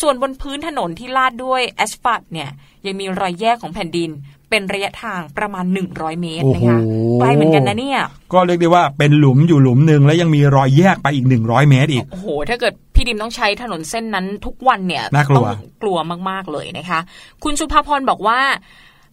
[0.00, 2.48] ส่วนบนพื้นถนนที่ลาดด้วยแอสฟัลต์เนี่ย
[2.86, 4.10] ยังมีรอยแยกของแผ่นดิน
[4.50, 8.00] เป็นระยะทางประมาณ 100 เมตรนะคะโอ้โหไกลเหมือนกันนะเนี่ย
[8.32, 15.98] ก็เรียกได้ว่าเป็นหลุมอยู่หลุมหนึ่งแล้วยังมีรอยแยกไปอีก 100 เมตรอีก โอ้โห ถ้าเกิดพี่ดิมต้องใช้ถนนเส้นนั้นทุกวันเนี่ยน่ากลัวต้องกลัว
[16.30, 17.00] มากๆเลยนะคะ
[17.44, 18.40] คุณสุภาพรบอกว่า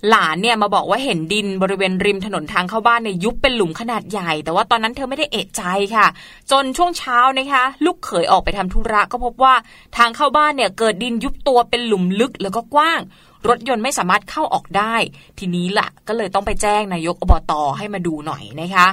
[0.10, 5.64] หลานเนี่ยมาบอกว่าเห็นดินบริเวณริมถนนทางเข้าบ้านเนี่ยยุบเป็นหลุมขนาดใหญ่ แต่ว่าตอนนั้นเธอไม่ได้เอะใจ
[5.96, 6.08] ค่ะ
[6.52, 9.54] จนช่วงเช้านะคะ ลูกเขยออกไปทำธุระก็พบว่า
[9.98, 13.02] ทางเข้าบ้านเนี่ยเกิดดินยุบตัวเป็นหลุมลึกแล้วก็กว้าง
[13.48, 14.96] รถยนต์ไม่สามารถเข้าออกได้
[15.40, 18.88] ทีนี้ล่ะ ก็เลยต้องไปแจ้งนายกอบตให้มาดูหน่อยนะคะ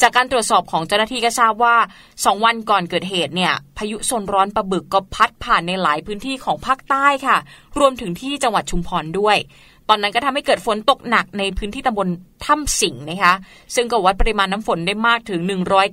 [0.00, 1.76] จากการตรวจสอบของเจ้าหน้าที่ก็ทราบว่า
[2.10, 7.36] 2 วันก่อนเกิดเหตุเนี่ย พายุโซนร้อนปะบึกก็พัดผ่านในหลายพื้นที่ของภาคใต้ค่ะ
[7.78, 9.36] รวมถึงที่จังหวัดชุมพรด้วย
[9.88, 12.08] ตอนนั้นก็ทำให้เกิดฝนตกหนักในพื้นที่ตำบล
[12.46, 13.34] ถ้ำสิงห์นะคะ
[13.74, 15.40] ซึ่งก็วัดปริมาณน้ำฝนได้มากถึง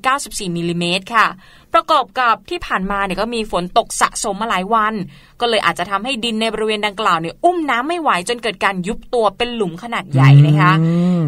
[0.01, 1.27] 194มิลลิเมตรค่ะ
[1.73, 4.93] ประกอบกับที่ผ่านมาเนี่ยก็มีฝนตกสะสมมาหลายวัน
[5.41, 10.71] ก็เลยอาจจะทำให้ดินในบริเวณดังกล่าวเนี่ยอุ้มน้ำไม่ไหวจนเกิดการยุบตัวเป็นหลุมขนาดใหญ่นะคะ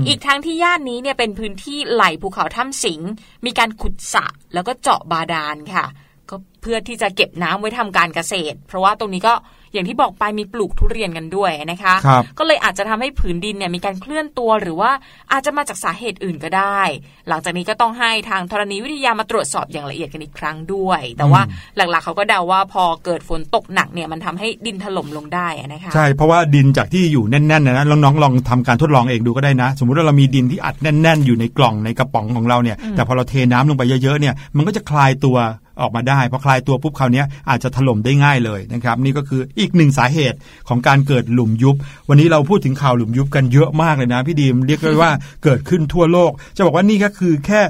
[0.07, 3.09] อีกทั้งที่ย่านนี้เนี่ยเป็นพื้นที่ไหลภูเขาถ้ำสิงห์
[3.45, 5.85] มีการขุดสระแล้วก็เจาะบาดาลค่ะ
[6.29, 9.33] ก็เพื่อที่จะเก็บน้ำไว้ทำการเกษตร เพราะว่าตรงนี้ก็
[9.77, 14.91] อย่างที่บอกไปมีปลูกทุเรียนกันด้วยนะคะครับก็เลยอาจจะทำให้ผืนดินเนี่ยมีการเคลื่อนตัวหรือว่า
[15.31, 16.81] อาจจะมาจากสาเหตุอื่นก็ได้
[17.29, 21.41] หลังจากนี้ก็ต้องให้ทางธรณีวิทยามาตรวจสอบอย่างละเอียดกันอีกครั้งด้วย แต่ว่า
[21.75, 35.37] หลักๆเขาก็เดาว่าพอเกิดฝนตกหนักเนี่ยมันทำให้ดินถล่มลงได้อะนะคะใช่เพราะว่าดินจากที่อยู่แน่นๆนะนะน้องๆลองทำการทดลองเองดูก็ได้นะ สมมุติว่าเรามีดินที่อัดแน่น ๆ อยู่ในกล่องในกระป๋องของเราเนี่ยแต่พอเราเทน้ำลงไปเยอะๆเนี่ยมันก็จะคลายตัว
[35.81, 40.37] ออกมาได้พอคลายตัวปุ๊บคราวนี้อาจจะถล่มได้ง่ายเลยนะครับนี่ก็คืออีกหนึ่งสาเหตุ
[40.67, 41.75] ของการเกิดหลุมยุบ
[42.09, 45.11] วันนี้เราพูดถึงข่าวหลุมยุบกันเยอะมากเลยนะพี่ดีมเรียกได้ว่า
[45.43, 47.61] เกิดขึ้นทั่วโลก จะบอกว่านี่ก็คือแค่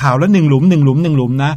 [0.00, 1.52] ข่าวละหนึ่งหลุมหนึ่งหลุมหนึ่งหลุมนะ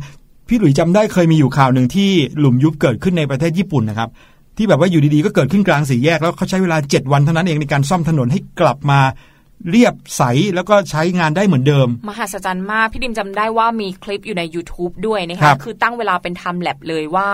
[0.48, 4.10] พี่หลุยจำได้เคยมีอยู่ข่าวหนึ่งที่หลุมยุบเกิดขึ้นในประเทศญี่ปุ่นนะครับ
[4.58, 9.00] ที่แบบว่าอยู่ดีๆก็เกิดขึ้นกลางสี่แยกแล้วเขาใช้เวลา 7 วันเท่านั้นเองในการซ่อมถนนให้กลับมา
[9.70, 10.24] เรียบใส
[10.56, 17.30] แล้วก็ใช้งานได้เหมือนเดิม มหัศจรรย์มาก พี่ดิมจำได้ว่ามีคลิปอยู่ใน YouTube ด้วยนะครัคะบคือตั้งเวลาเป็นไทม์แลบเลยว่า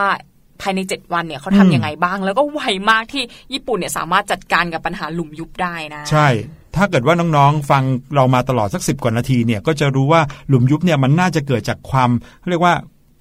[0.62, 6.27] ภายใน 7 วันเนี่ยเขาอืมทำยังไงบ้าง แล้วก็ไวมากที่ญี่ปุ่นเนี่ยสามารถจัดการกับปัญหาหลุมยุบได้นะ ใช่
[6.75, 7.83] ถ้าเกิดว่าน้องๆ ฟัง
[8.15, 12.09] เรามาตลอดสักสิบกว่านาทีเนี่ยก็จะรู้ว่าหลุมยุบเนี่ยมันน่าจะเกิดจากความ
[12.39, 12.75] เขาเรียกว่า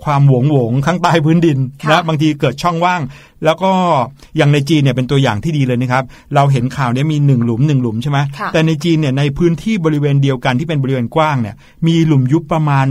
[0.05, 3.01] ความหวงหวงๆข้างใต้พื้นดินค่ะนะบางทีเกิดช่องว่าง
[3.45, 3.71] แล้วก็
[4.37, 12.87] อย่างในจีนเนี่ยเป็นตัวอย่างที่ดีเลยนะครับ เราเห็นข่าวเนี้มีหนึ่งหลุมหนึ่งหลุมใช่ไหมค่ะแต่ในจีนเนี่ยในพื้นที่บริเวณเดียวกันที่เป็นบริเวณกว้างเนี่ยมีหลุมยุบประมาณ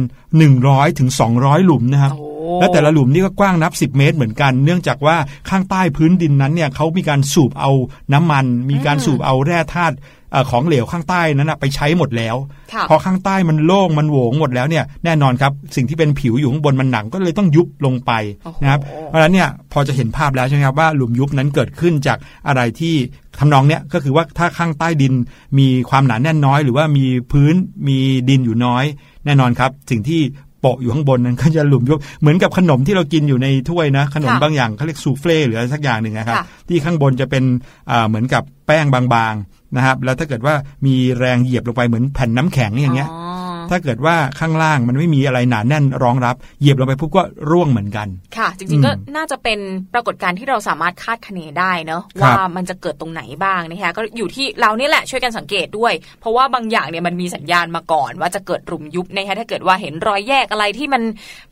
[0.47, 2.28] 100ถึง200 หลุมนะครับโอ้
[2.60, 5.15] และแต่ละหลุมนี่ก็กว้างนับ 10 เมตรเหมือนกัน เนื่องจากว่า
[5.50, 7.71] ข้างใต้พื้นดินนั้นเนี่ยเขามีการสูบเอา
[8.13, 12.36] น้ำมัน มีการสูบเอาแร่ธาตุเอ่อของเหลวข้างใต้นั้นนะไปใช้หมดแล้ว
[12.74, 18.12] ค่ะพอข้างใต้มันโล่งมันโหวงหมดแล้วเนี่ยแน่นอนครับสิ่งที่เป็นผิวอยู่ข้างบนมันหนังก็เลยต้องยุบลงไป
[18.44, 22.17] โอ้โหนะครับเพราะฉะนั้นเนี่ยพอจะเห็นภาพแล้วใช่ไหมครับว่าหลุมยุบนั้นเกิดขึ้นจาก
[22.48, 22.96] อะไรที่
[23.39, 25.13] ทำนองเนี้ยก็คือว่าถ้าข้างใต้ดิน
[25.60, 27.56] มีความหนาแน่นน้อย หรือว่ามีพื้น
[27.88, 27.98] มี
[28.30, 28.86] ดินอยู่น้อย
[29.26, 30.22] แน่นอนครับ สิ่งที่
[30.62, 37.43] โปะอยู่ข้างบนนั้นก็จะหลุมยุบเหมือนกับขนมที่เรากินอยู่ในถ้วยนะ ขนมค่ะบางอย่างเขาเรียกซูเฟ่หรืออะไรสักอย่างหนึ่งนะครับค่ะที่ข้างบนจะเป็น
[37.91, 49.60] อ่าเหมือนกับแป้งบางๆนะครับ แล้วถ้าเกิดว่ามีแรงเหยียบลงไปเหมือนแผ่นน้ำแข็งอย่างเงี้ยอ๋อ ถ้าเกิดว่าข้างล่างมันไม่มีอะไรหนาแน่นรองรับ เหยียบลงไปปุ๊บก็ร่วงเหมือนกัน ค่ะจอืริงมๆก็น่าจะเป็น
[49.93, 61.02] ปรากฏการณ์ที่เราสามารถคาดคะเนได้เนอะครับว่ามันจะเกิดตรงไหนบ้างนะคะก็อยู่ที่เรานี่แหละช่วยกันสังเกตด้วย เพราะว่าบางอย่างเนี่ยมันมีสัญญาณมาก่อน ว่าจะเกิดหลุมยุบนะคะถ้าเกิดว่าเห็นรอยแยกอะไรที่มัน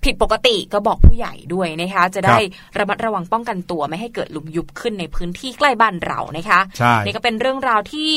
[0.04, 2.38] ผิดปกติก็บอกผู้ใหญ่ด้วยนะคะจะได้
[2.80, 8.12] ระมัดระวังป้องกันตัวไม่ให้เกิดหลุมยุบขึ้นในพื้นที่ใกล้บ้านเรานะคะใช่นี่ก็เป็นเรื่องราวที่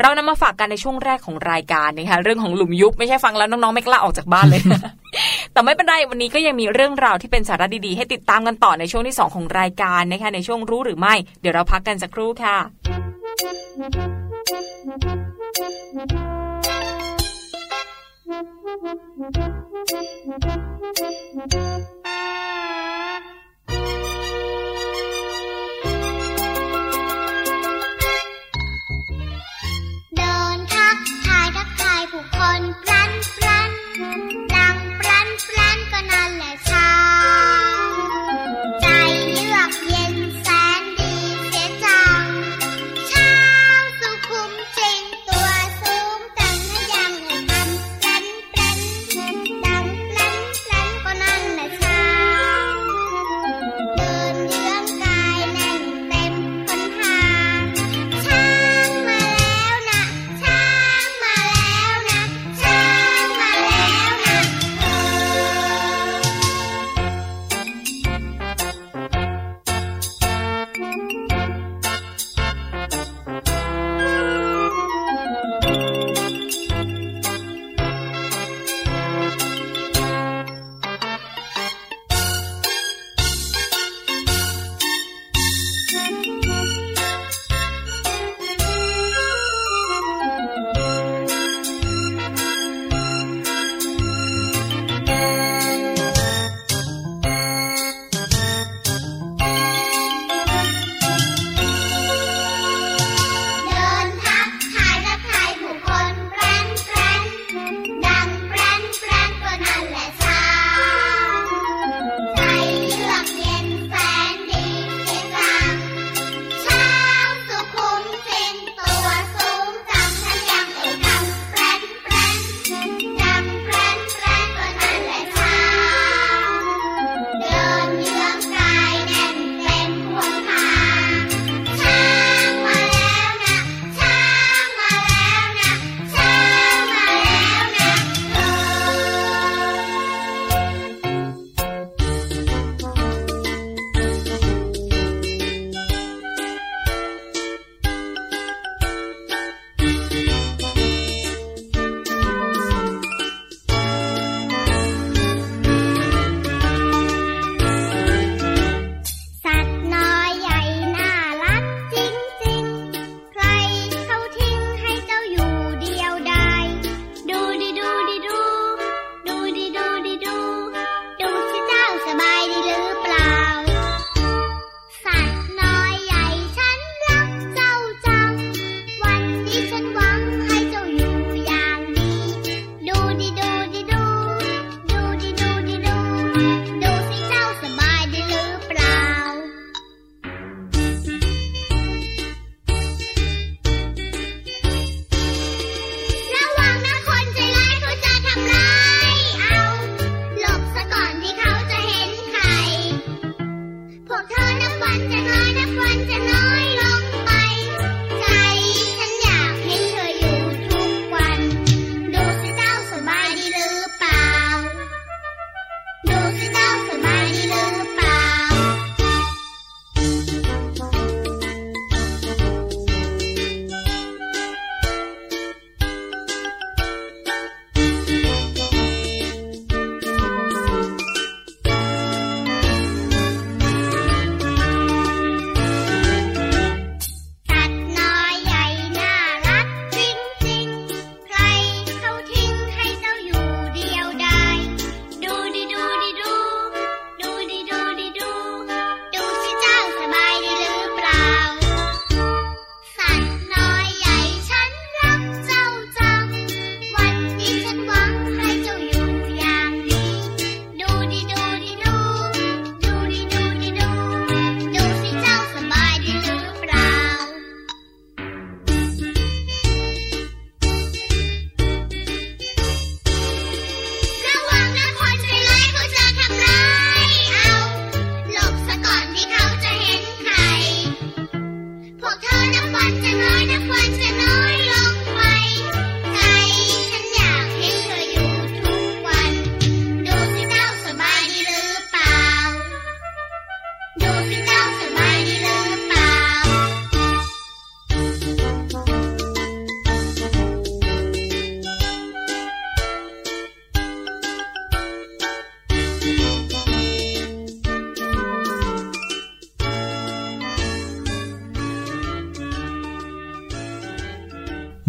[0.00, 4.60] เรานำมาฝากกันในช่วงแรกของรายการนะคะเรื่องของหลุมยุบไม่ใช่ฟังแล้วน้องๆไม่กล้าออกจากบ้านเลย
[5.52, 12.56] แต่ไม่เป็นไรวันนี้ก็ยังมีเรื่องราวที่เป็นสาระดีๆ ให้ติดตามกันต่อในช่วงที่ 2 ของรายการนะคะในช่วงรู้หรือไม่ เดี๋ยวเราพักกันสักครู่ค่ะ
[23.10, 33.72] เทักทายทักทายผู้คนพลันพลัน
[34.50, 36.90] พลังพลันพลันก็นั่นแหละช้า
[38.80, 38.81] ง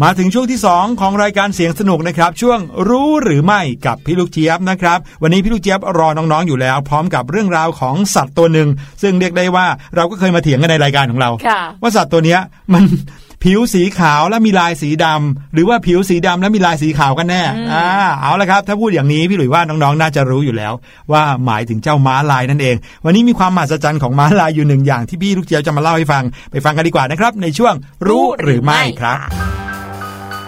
[0.02, 8.68] มาถึงช่วงที่ 2 ของรายการเสียงสนุกนะครับ ช่วงรู้หรือไม่กับพี่ลูกเจี๊ยบนะครับ วันนี้พี่ลูกเจี๊ยบรอน้องๆอยู่แล้ว พร้อมกับเรื่องราวของสัตว์ตัวหนึ่ง
[9.02, 9.66] ซึ่งเรียกได้ว่า
[9.96, 12.40] เราก็เคยมาเถียงกันในรายการของเราค่ะว่าสัตว์ตัวเนี้ย
[12.72, 12.84] มัน
[13.44, 17.42] ผิวสีขาวและมีลายสีดำหรือว่าผิวสีดำและมีลายสีขาวกันแน่
[17.72, 17.86] อ่า
[18.20, 20.72] เอาละครับ ถ้าพูดอย่างนี้พี่หลุยว่าน้องๆ น่าจะรู้อยู่แล้ว
[21.12, 27.74] ว่าหมายถึงเจ้าม้าลายนั่นเอง วันนี้มีความมหัศจรรย์ของม้าลายอยู่หนึ่งอย่างที่พี่ลูกเจี๊ยบจะมาเล่าให้ฟัง ไปฟังกันดีกว่านะครับ ในช่วง
[28.08, 29.63] รู้หรือไม่ครับ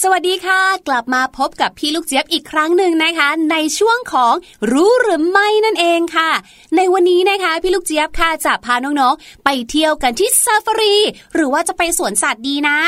[0.00, 4.34] สวัสดีค่ะ กลับมาพบกับพี่ลูกเจี๊ยบอีกครั้งหนึ่งนะคะ ในช่วงของ
[4.72, 6.30] รู้หรือไม่นั่นเองค่ะ
[6.76, 10.96] ในวันนี้นะคะ พี่ลูกเจี๊ยบค่ะจะพาน้องๆไปเที่ยวกันที่ซาฟารี
[11.34, 12.78] หรือว่าจะไปสวนสัตว์ดีนะ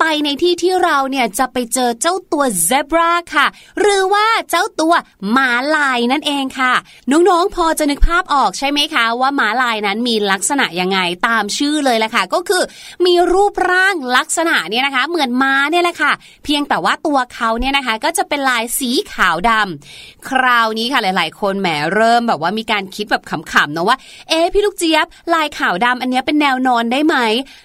[0.00, 3.46] ไปในที่ที่เราเนี่ยจะไปเจอเจ้าตัวเซบราค่ะ
[3.80, 4.94] หรือว่าเจ้าตัว
[5.32, 6.72] หมาลายนั่นเองค่ะ
[7.10, 12.62] น้องๆพอจะนึกภาพออกใช่ไหมคะว่าหมาลายนั้นมีลักษณะยังไงตามชื่อเลยแหละค่ะ ก็คือ
[13.06, 16.12] มีรูปร่างลักษณะเนี่ยนะคะ เหมือนม้าเนี่ยแหละค่ะ
[16.44, 23.96] เพียงแต่ว่าตัวเขาเนี่ยนะคะ ก็จะเป็นลายสีขาวดำคราวนี้ค่ะหลาย ๆ คนแหมเริ่มแบบว่ามีการคิดแบบขำๆเนะว่า
[24.28, 27.16] เอ๊พี่ลูกเจี๊ยบ ลายขาวดำอันนี้เป็นแนวนอนได้ไหม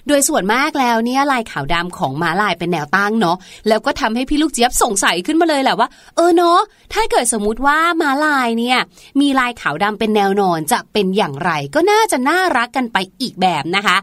[0.08, 6.60] โดยส่วนมากแล้วเนี่ยลายขาวดำของม้าลายเป็นแนวตั้งเนาะแล้วก็ทำให้พี่ลูกเจี๊ยบสงสัยขึ้นมาเลยแหละว่าเออเนาะ
[6.94, 8.78] ถ้าเกิดสมมติว่าม้าลายเนี่ย
[9.22, 13.98] มีลายขาวดำเป็นแนวนอนจะเป็นอย่างไร ก็น่าจะน่ารักกันไปอีกแบบนะคะ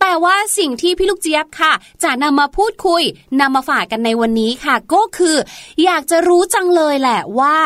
[0.00, 1.72] แต่ว่าสิ่งที่พี่ลูกเจี๊ยบค่ะ
[2.04, 3.02] จะนำมาพูดคุย
[3.40, 5.36] นำมาฝากกันในวันนี้ค่ะ ก็คือ
[5.84, 7.56] อยากจะรู้จังเลยแหละว่า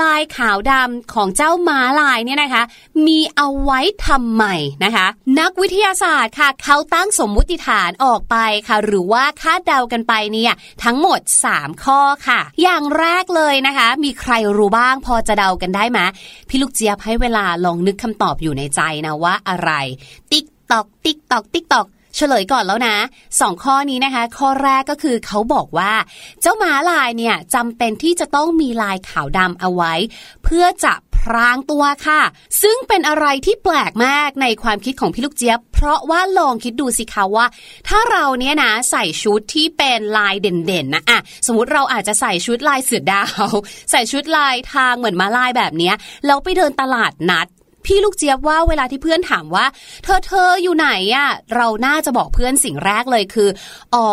[0.00, 2.62] ลายขาวดำของเจ้าม้าลายเนี่ยนะคะ
[3.06, 4.44] มีเอาไว้ทำไม
[4.84, 5.06] นะคะ
[5.40, 8.36] นักวิทยาศาสตร์ค่ะเขาตั้งสมมุติฐานออกไป
[8.68, 10.52] ค่ะ หรือว่าคาดเดากันไปเนี่ย
[10.84, 11.20] ทั้งหมด
[11.52, 15.98] 3 ข้อค่ะ อย่างแรกเลยนะคะ มีใครรู้บ้างพอจะเดากันได้ไหม
[16.48, 19.70] พี่ลูกเจี๊ยบให้เวลาลองนึกคำตอบอยู่ในใจนะว่าอะไร
[20.32, 21.86] tick tock tick tock tick tock
[22.18, 22.96] เฉลยก่อนแล้วนะ
[23.40, 25.92] สองข้อนี้นะคะ ข้อแรกก็คือเขาบอกว่า
[26.42, 29.94] เจ้าม้าลายเนี่ยจำเป็นที่จะต้องมีลายขาวดำเอาไว้
[30.44, 32.22] เพื่อจะพรางตัวค่ะ
[32.62, 37.46] ซึ่งเป็นอะไรที่แปลกมากในความคิดของพี่ลูกเจี๊ยบ เพราะว่าลองคิดดูสิคะว่า
[37.88, 43.48] ถ้าเราเนี่ยนะใส่ชุดที่เป็นลายเด่นๆนะอะสมมติเราอาจจะใส่ชุดลายเสือดาว
[43.90, 45.94] ใส่ชุดลายทางเหมือนมาลายแบบเนี้ย
[46.26, 47.46] แล้วไปเดินตลาดนัด
[47.84, 49.66] พี่ลูกเจี๊ยบว่าเวลาที่เพื่อนถามว่า
[50.04, 53.48] เธอเธออยู่ไหนอะ่ะเราน่าจะบอกเพื่อนสิ่งแรกเลยคือ
[53.94, 54.08] อ๋อ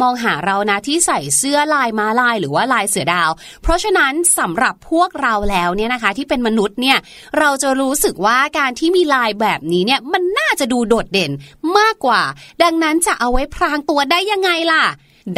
[0.00, 3.30] มองหาเรานะที่ใส่เสื้อลายม้าลายหรือว่าลายเสือดาว
[3.62, 6.98] เพราะฉะนั้นสำหรับพวกเราแล้วเนี่ยนะคะ ที่เป็นมนุษย์เนี่ย
[7.38, 11.32] เราจะรู้สึกว่าการที่มีลายแบบนี้เนี่ยมันน่าจะดูโดดเด่น
[11.78, 12.22] มากกว่า
[12.62, 14.84] ดังนั้นจะเอาไว้พรางตัวได้ยังไงล่ะ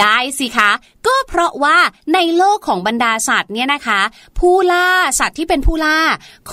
[0.01, 0.71] ได้สิคะ
[1.07, 1.79] ก็เพราะว่า
[2.15, 4.01] ในโลกของบรรดาสัตว์เนี่ยนะคะ
[4.39, 4.89] ผู้ล่า
[5.21, 5.99] สัตว์ที่เป็นผู้ล่า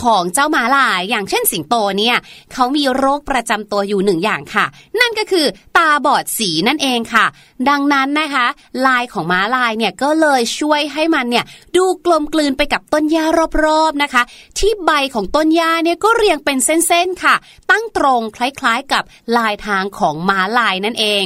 [0.01, 2.17] ของเจ้าหมาลายอย่างเช่นสิงโตเนี่ย
[2.53, 4.65] เขามีโรคประจำตัวอยู่หนึ่งอย่างค่ะ
[5.01, 5.45] นั่นก็คือ
[5.77, 7.25] ตาบอดสีนั่นเองค่ะ
[7.69, 8.45] ดังนั้นนะคะ
[8.85, 11.45] ลายของม้าลายเนี่ยก็เลยช่วยให้มันเนี่ย
[11.77, 13.25] ดูกลมกลืนไปกับต้นหญ้า
[13.65, 14.23] รอบๆนะคะ
[14.59, 17.35] ที่ใบของต้นหญ้าเนี่ยก็เรียงเป็นเส้นๆค่ะ
[17.71, 19.03] ตั้งตรงคล้ายๆกับ
[19.37, 21.23] ลายทางของม้าลายนั่นเอง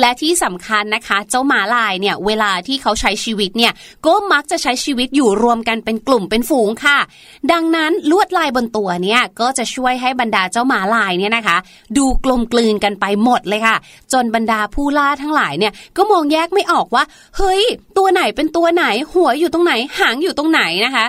[0.00, 3.72] และที่สำคัญนะคะ เจ้าม้าลายเนี่ยเวลาที่เขาใช้ชีวิตเนี่ย
[4.06, 6.98] ก็มักจะใช้ชีวิตอยู่รวมกันเป็นกลุ่มเป็นฝูงค่ะ
[7.52, 11.56] ดังนั้นลวดลายบนตัวเนี่ยก็จะช่วยให้บรรดาเจ้าหมาลายเนี่ยนะคะ
[11.96, 13.76] ดูกลมกลืนกันไปหมดเลยค่ะ
[14.12, 17.04] จนบรรดาผู้ล่าทั้งหลายเนี่ยก็มองแยกไม่ออกว่า
[17.36, 17.62] เฮ้ย
[17.98, 21.06] ตัวไหนเป็นตัวไหนหัวอยู่ตรงไหนหางอยู่ตรงไหนนะคะ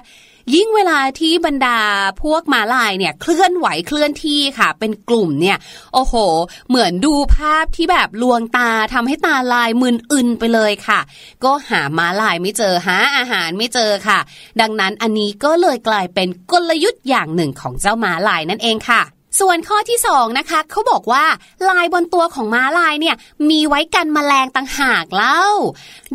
[0.55, 1.79] ยิ่งเวลาที่บรรดา
[2.23, 5.57] พวกมาลายเนี่ยเคลื่อนไหวเคลื่อนที่ค่ะ เป็นกลุ่มเนี่ย
[5.93, 6.13] โอ้โห
[6.69, 10.99] เหมือนดูภาพที่แบบลวงตาทำให้ตาลายมึนอึนไปเลยค่ะ
[11.43, 14.19] ก็หามาลายไม่เจอหาอาหารไม่เจอค่ะ
[14.61, 21.25] ดังนั้นอันนี้ก็เลยกลายเป็นกลยุทธ์อย่างหนึ่งของเจ้ามาลายนั่นเองค่ะ ส่วนข้อที่2นะคะเขาบอกว่า
[21.69, 23.15] ลายบนตัวของม้าลายเนี่ย
[23.49, 25.43] มีไว้กันแมลงต่างหากเล่า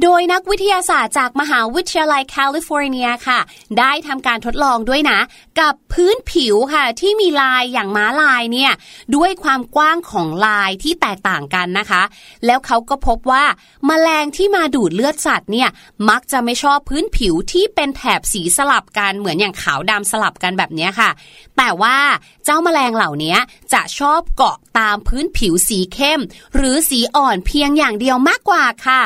[0.03, 3.41] โดยนักวิทยาศาสตร์จากมหาวิทยาลัยแคลิฟอร์เนียค่ะ
[3.79, 5.19] ได้ทำการทดลองด้วยนะ
[5.61, 8.73] กับพื้นผิวค่ะที่มีลายอย่างม้าลายเนี่ย
[9.17, 12.03] ด้วยความกว้างของลายที่แตกต่างกันนะคะ
[12.47, 13.45] แล้วเขาก็พบว่า
[13.87, 15.69] แมลงที่มาดูดเลือดสัตว์เนี่ย
[16.11, 21.11] มักจะไม่ชอบพื้นผิวที่เป็นแถบสีสลับกันเหมือนอย่างขาวดำสลับกันแบบนี้ค่ะ
[21.59, 21.97] แต่ว่า
[22.45, 23.37] เจ้าแมลงเหล่านี้
[23.73, 26.21] จะชอบเกาะตามพื้นผิวสีเข้ม
[26.57, 29.03] หรือสีอ่อนเพียงอย่างเดียวมากกว่าค่ะ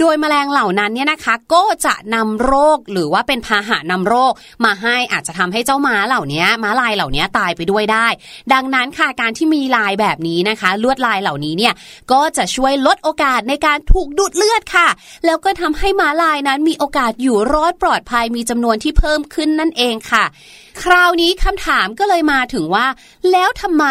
[0.00, 4.32] โดยแมลงเหล่านั้นเนี่ยนะคะ ก็จะนำโรคหรือว่าเป็นพาหะนำโรค
[4.64, 8.06] มาให้อาจจะทำให้เจ้าม้าเหล่านี้ม้าลายเหล่านี้ตายไปด้วยได้
[8.52, 11.74] ดังนั้นค่ะการที่มีลายแบบนี้นะคะ ลวดลายเหล่านี้เนี่ย
[12.12, 14.88] ก็จะช่วยลดโอกาสในการถูกดูดเลือดค่ะ
[15.26, 20.24] แล้วก็ทำให้ม้าลายนั้นมีโอกาสอยู่รอดปลอดภัยมีจำนวนที่เพิ่มขึ้นนั่นเองค่ะ
[20.84, 22.86] คราวนี้คำถามก็เลยมาถึงว่า
[23.32, 23.84] แล้วทำไม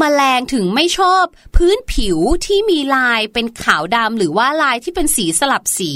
[0.00, 1.24] มแมลงถึงไม่ชอบ
[1.56, 5.92] พื้นผิวที่มีลายเป็นขาวดำหรือว่าลายที่เป็นสีสลับสี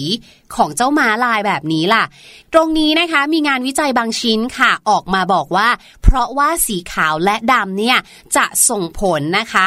[0.54, 2.04] ของเจ้าม้าลายแบบนี้ล่ะ
[2.52, 5.68] ตรงนี้นะคะมีงานวิจัยบางชิ้นค่ะออกมาบอกว่า
[6.02, 7.98] เพราะว่าสีขาวและดำเนี่ย
[8.36, 9.66] จะส่งผลนะคะ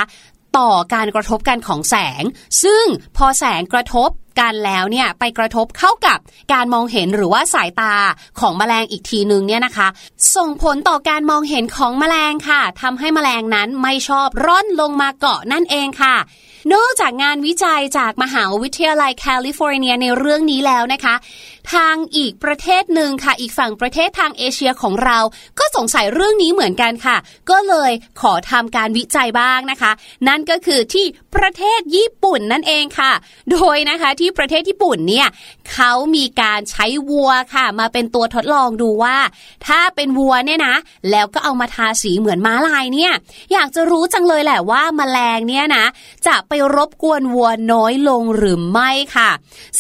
[0.58, 2.24] ต่อการกระทบกันของแสง
[2.64, 2.86] ซึ่ง
[3.18, 4.10] พอแสงกระทบ
[4.40, 6.20] กันแล้วเนี่ยไปกระทบเข้ากับ
[6.54, 7.94] การมองเห็นหรือว่าสายตา
[8.40, 9.88] ของแมลงอีกทีนึงเนี่ยนะคะ
[10.36, 16.16] ส่งผลต่อการมองเห็นของแมลงค่ะทำให้แมลงนั้นไม่ชอบร่อนลงมาเกาะนั่นเองค่ะ
[16.74, 21.16] นอกจากงานวิจัยจากมหาวิทยาลัยแคลิฟอร์เนียในเรื่องนี้แล้วนะคะ
[21.74, 25.18] ทางอีกประเทศหนึ่งค่ะ อีกฝั่งประเทศทางเอเชียของเรา
[25.60, 27.18] ก็สงสัยเรื่องนี้เหมือนกันค่ะ
[27.50, 27.92] ก็เลย
[28.22, 29.92] ขอทำการวิจัยบ้างนะคะ
[30.28, 31.06] นั่นก็คือที่
[31.36, 33.12] ประเทศญี่ปุ่นนั่นเองค่ะ
[33.52, 35.28] โดยนะคะที่ประเทศญี่ปุ่นเนี่ย
[35.74, 39.18] เขามีการใช้วัวค่ะ มาเป็นตัวทดลองดูว่า
[39.68, 40.76] ถ้าเป็นวัวเนี่ยนะ
[41.12, 43.12] แล้วก็เอามาทาสีเหมือนม้าลายเนี่ย
[43.54, 45.86] อยากจะรู้จังเลยแหละว่าแมลงเนี่ยนะ
[46.28, 49.30] จะไปรบกวนวัวน้อยลงหรือไม่ค่ะ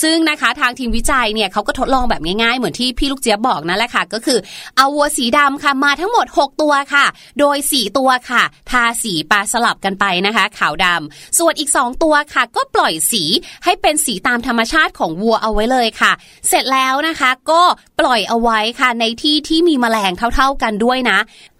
[0.01, 4.39] ซึ่งนะคะทางทีมวิจัยเนี่ยเขาก็ทดลองแบบง่ายๆ เหมือนที่พี่ลูกเจี๊ยบบอกนั่นแหละค่ะ ก็คือ
[4.77, 7.05] เอาวัวสีดำค่ะมาทั้งหมด 6 ตัวค่ะ
[7.39, 13.23] โดย 4 ตัวค่ะ ทาสีปลาสลับกันไปนะคะ ขาวดำส่วนอีก 2 ตัวค่ะ ก็ปล่อยสี
[13.63, 16.11] ให้เป็นสีตามธรรมชาติของวัวเอาไว้เลยค่ะ
[16.47, 17.61] เสร็จแล้วนะคะก็
[17.99, 21.17] ปล่อยเอาไว้ค่ะในที่ที่มีแมลงเท่า ๆกันด้วยนะ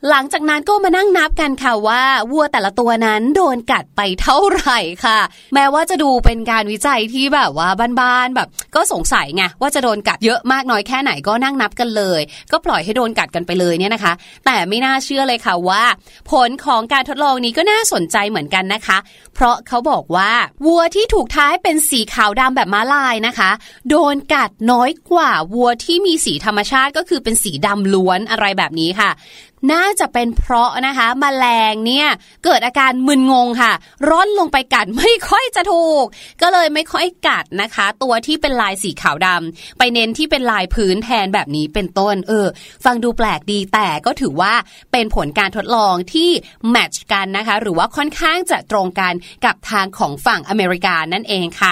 [0.10, 5.20] หลังจากนั้นก็มานั่งนับกันค่ะว่าวัวแต่ละตัวนั้นโดนกัดไปเท่าไหร่ค่ะ
[5.54, 7.70] แม้ว่าจะดูเป็นการวิจัยที่แบบว่า
[8.02, 12.22] บ้านๆแบบ ก็สงสัยไงว่าจะโดนกัดเยอะมากน้อยแค่ไหนก็นั่งนับกันเลย
[12.52, 14.14] ก็ปล่อยให้โดนกัดกันไปเลยเนี่ยนะคะ
[14.46, 15.84] แต่ไม่น่าเชื่อเลยค่ะว่า
[16.32, 18.98] ผลของการทดลองนี้ก็น่าสนใจเหมือนกันนะคะ
[19.36, 20.32] เพราะเขาบอกว่า
[20.66, 23.52] วัวที่ถูกท้ายเป็นสีขาวดำแบบม้าลายนะคะ
[23.90, 29.10] โดนกัดน้อยกว่าวัวที่มีสีธรรมชาติก็คือเป็นสีดำล้วนอะไรแบบนี้ค่ะ
[29.72, 32.08] น่าจะเป็นเพราะนะคะมแมลงเนี่ย
[32.46, 33.74] เกิดอาการมึนงงค่ะ
[34.10, 36.06] ร้อนลงไปกัดไม่ค่อยจะถูก
[36.42, 42.48] ก็เลยไม่ค่อยกัดนะคะ ตัวที่เป็นลายสีขาวดำไปเน้นที่เป็นลายพื้นแทนแบบนี้เป็นต้น เออ
[42.86, 44.54] ฟังดูแปลกดีแต่ก็ถือว่า
[44.92, 46.30] เป็นผลการทดลองที่
[46.70, 49.14] แมทช์กันนะคะ หรือว่าค่อนข้างจะตรงกัน
[49.46, 51.72] กับทางของฝั่งอเมริกานั่นเองค่ะ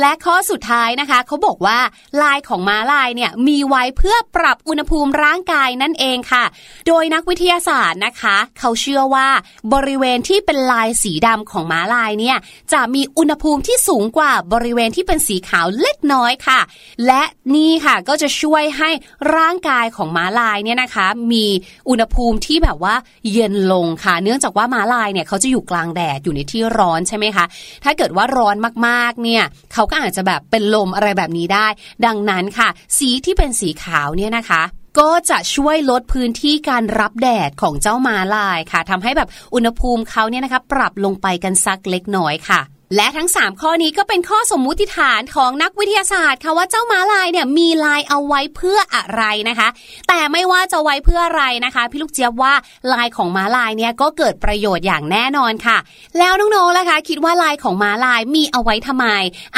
[0.00, 1.78] และข้อสุดท้ายนะคะเขาบอกว่า
[2.22, 6.44] ลายของม้าลายเนี่ยมีไว้เพื่อปรับอุณหภูมิร่างกายนั่นเองค่ะ
[6.88, 9.28] โดยนักวิทยาศาสตร์นะคะ เขาเชื่อว่า
[9.74, 12.36] บริเวณที่เป็นลายสีดำของม้าลายเนี่ย
[12.72, 16.60] จะมีอุณหภูมิที่สูงกว่าบริเวณที่เป็นสีขาวเล็กน้อยค่ะ
[17.06, 17.22] และ
[17.54, 18.90] นี่ค่ะก็จะช่วยให้
[19.36, 21.46] ร่างกายของม้าลายเนี่ยนะคะ มี
[21.88, 22.94] อุณหภูมิที่แบบว่า
[23.32, 27.44] เย็นลงค่ะ เนื่องจากว่าม้าลายเนี่ยเขาจะอยู่กลางแดดอยู่ในที่ร้อนใช่ไหมคะ
[27.84, 28.56] ถ้าเกิดว่าร้อน
[28.86, 29.42] มากๆเนี่ย
[29.72, 31.66] เขาก็อาจจะแบบเป็นลมอะไรแบบนี้ได้
[32.06, 32.68] ดังนั้นค่ะ
[32.98, 34.62] สีที่เป็นสีขาวเนี่ยนะคะ
[34.98, 42.60] ก็จะช่วยลดพื้นที่การรับแดดของเจ้ามาลายค่ะทำให้แบบอุณหภูมิเขาเนี่ยนะคะปรับลงไปกันสักเล็กน้อยค่ะ
[42.96, 49.68] และทั้ง 3 ข้อนี้ก็เป็นข้อสมมุติฐานของนักวิทยาศาสตร์ค่ะว่าเจ้าม้าลายเนี่ยมีลายเอาไว้เพื่ออะไรนะคะ
[50.08, 52.52] แต่ไม่ว่าจะไว้เพื่ออะไรนะคะ พี่ลูกเจี๊ยบว่า
[52.92, 55.78] ลายของม้าลายเนี่ยก็เกิดประโยชน์อย่างแน่นอนค่ะ
[56.18, 59.06] แล้วน้องๆล่ะคะ คิดว่าลายของม้าลายมีเอาไว้ทำไม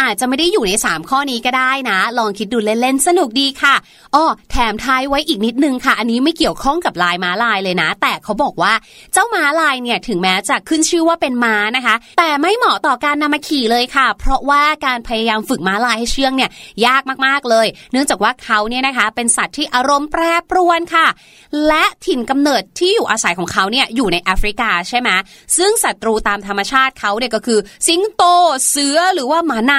[0.00, 3.74] อาจจะไม่ได้อยู่ใน 3 ข้อนี้ก็ได้นะ ลองคิดดูเล่นๆสนุกดีค่ะ
[4.14, 8.72] อ้อแถมท้ายไว้อีกนิดนึงค่ะ อันนี้ไม่เกี่ยวข้องกับลายม้าลายเลยนะ แต่เขาบอกว่า
[9.12, 16.50] เจ้าม้าลายเนี่ยถึงแม้จะขึ้นชื่อว่าเป็นม้านะคะ แต่ไม่เหมาะต่อการนำมาขี่เลยค่ะ เพราะว่าการพยายามฝึกม้าลายให้เชื่องเนี่ย
[16.86, 21.06] ยากมากๆเลย เนื่องจากว่าเขาเนี่ยนะคะ เป็นสัตว์ที่อารมณ์แปรปรวนค่ะ
[21.66, 25.08] และถิ่นกำเนิดที่อยู่อาศัยของเขาเนี่ยอยู่ในแอฟริกาใช่ไหม
[25.56, 28.22] ซึ่งศัตรูตามธรรมชาติเขาเนี่ยก็คือ สิงโต
[28.68, 29.74] เสือหรือว่าหมาใน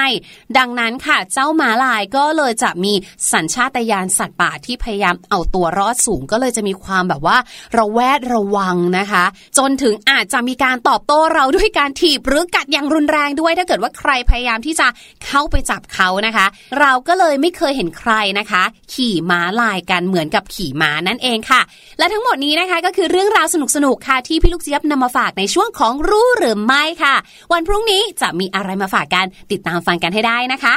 [0.58, 2.92] ดังนั้นค่ะ เจ้าม้าลายก็เลยจะมี
[3.32, 7.36] สัญชาตญาณสัตว์ป่าที่พยายามเอาตัวรอดสูงก็เลยจะมีความแบบว่า
[7.76, 9.24] ระแวดระวังนะคะ
[9.58, 14.86] จนถึงอาจจะมีการตอบโต้เราด้วยการถีบหรือกัดอย่างรุนแรงด้วยถ้าเกิดว่าใครพยายามที่จะ
[15.26, 16.46] เข้าไปจับเขานะคะ
[16.80, 18.62] เราก็เลยไม่เคยเห็นใครนะคะ
[18.94, 21.60] ขี่ม้าลายกันเหมือนกับขี่ม้านั่นเองค่ะ
[21.98, 27.14] และทั้งหมดนี้นะคะก็คือเรื่องราวสนุกๆค่ะที่พี่ลูกเจี๊ยบนำมาฝากในช่วงของรู้หรือไม่ค่ะ
[27.52, 30.74] วันพรุ่งนี้จะมีอะไรมาฝากกันติดตามฟังกันให้ได้นะคะ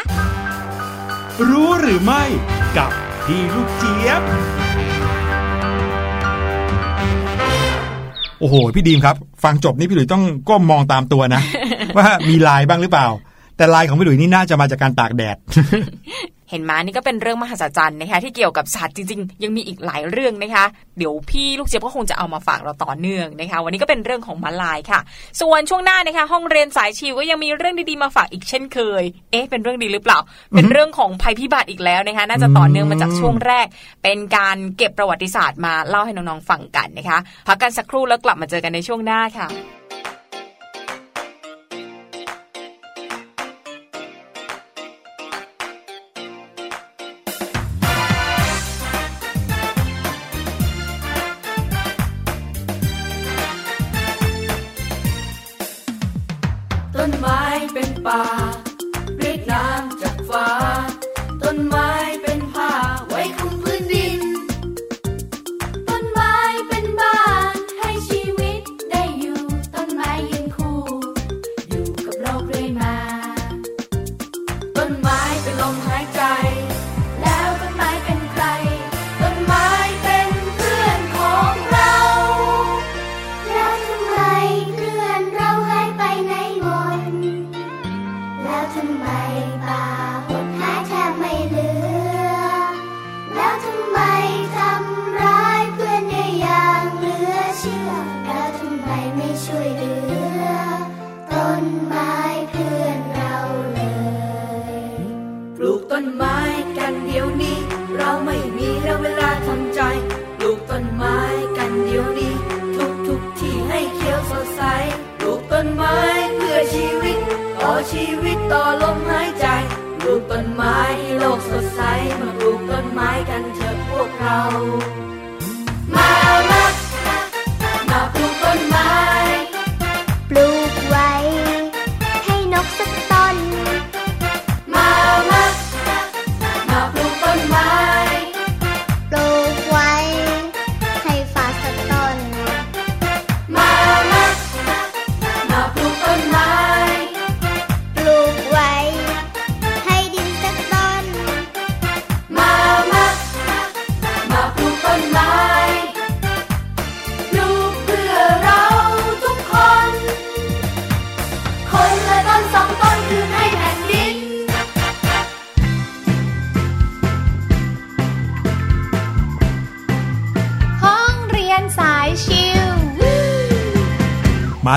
[1.49, 2.23] รู้หรือไม่
[2.77, 2.91] กับ
[3.25, 4.21] พี่ลูกเจี๊ยบ
[8.39, 11.41] โอ้โห พี่ดีมครับ ฟังจบนี่พี่หลุยต้องก้มมองตามตัวนะ
[11.97, 13.07] ว่ามีลายบ้างหรือเปล่า
[13.57, 15.37] แต่ลายของพี่หลุยนี่น่าจะมาจากการตากแดด
[16.49, 20.65] เห็นไหมนี่ก็เป็นเรื่องมหัศจรรย์นะคะที่เกี่ยวกับสัตว์จริง ๆ ยังมีอีกหลายเรื่องนะคะ
[20.97, 24.99] เดี๋ยวพี่ลูกเจี๊ยบก็คงจะเอามาฝากเราต่อเนื่องนะคะ วันนี้ก็เป็นเรื่องของมาลายค่ะ
[25.41, 30.19] ส่วนช่วงหน้านะคะ ห้องเรียนสายชิวก็ยังมีเรื่องดีๆมาฝากอีกเช่นเคย เอ๊ะเป็นเรื่องดีหรือเปล่า
[30.55, 33.67] เป็นเรื่องของภัยพิบัติอีกแล้วนะคะ น่าจะต่อเนื่องมาจากช่วงแรก
[34.03, 39.47] เป็นการเก็บประวัติศาสตร์มาเล่าให้น้องๆฟังกันนะคะพักกันสักครู่แล้วกลับมาเจอกันในช่วงหน้าค่ะ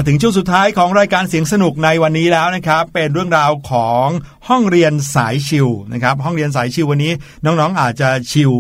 [0.07, 4.07] ถึงช่วงสุดท้ายของรายการเสียงสนุกในวันนี้แล้วนะครับ เป็นเรื่องราวของ
[4.49, 7.13] ห้องเรียนสายชิวนะครับ ห้องเรียนสายชิววันนี้
[7.45, 8.51] น้องๆอาจจะชิว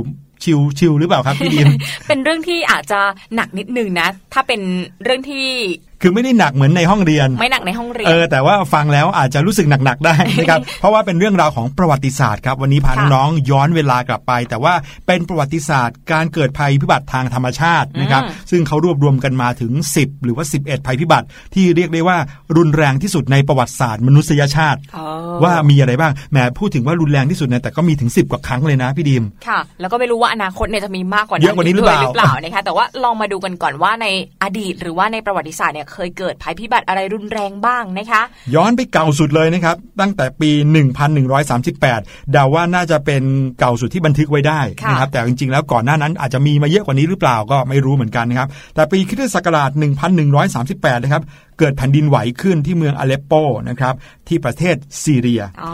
[0.44, 1.68] ชิวชิวหรือเปล่าครับพี่ดิม
[2.08, 3.00] เป็นเรื่องที่อาจจะ
[3.34, 4.60] หนักนิดนึงนะ ถ้าเป็น
[5.04, 5.46] เรื่องที่
[6.02, 14.74] คือไม่ได้หนักเหมือนในห้องเรียน ไม่หนักในห้องเรียน เออแต่ว่าฟังแล้วอาจจะรู้สึกหนักๆได้นะครับ เพราะว่าเป็นเรื่องราวของประวัติศาสตร์ครับ วันนี้พาค่ะน้องๆย้อนเวลากลับไป แต่ว่า
[15.06, 22.16] เป็นประวัติศาสตร์ การเกิดภัยพิบัติทางธรรมชาตินะครับอืมซึ่งเขารวบรวมกันมาถึง 10 หรือว่า 11 ภัยพิบัติ ที่เรียกได้ว่า
[22.56, 25.06] รุนแรงที่สุดในประวัติศาสตร์ มนุษยชาติอ๋อ
[25.42, 34.06] ว่ามีอะไรบ้างแหมพูดถึงว่ารุนแรงที่สุดเนี่ยแต่ก็มีถึง 10 กว่าครั้งเลยนะพี่ดิมค่ะ แล้วก็ไม่รู้ว่าอนาคตเนี่ยจะมีมากกว่าเยอะกว่านี้หรือเปล่าหรือเปล่านะคะแต่ว่าลองมาดูกันก่อนว่าใน
[34.42, 38.22] อดีตหรือว่าในประวัติศาสตร์เนี่ยเคยเกิดภัยพิบัติอะไรรุนแรงบ้างนะคะ
[38.54, 40.50] ย้อนไปเก่าสุดเลยนะครับ ตั้งแต่ปี
[41.40, 43.22] 1138เดาว่าน่าจะเป็น
[43.58, 49.70] เก่าสุดที่บันทึกไว้ได้ค่ะนะครับ แต่จริงๆแล้วก่อนหน้านั้นอาจจะมีมาเยอะกว่านี้หรือเปล่าก็ไม่รู้เหมือนกันนะครับ แต่ปีคริสตศักราช
[50.36, 51.22] 1138 นะครับ
[51.62, 53.32] เกิดแผ่นดินไหวขึ้นที่เมืองอเลปโป
[53.68, 53.94] นะครับ
[54.28, 55.72] ที่ประเทศซีเรียอ๋อ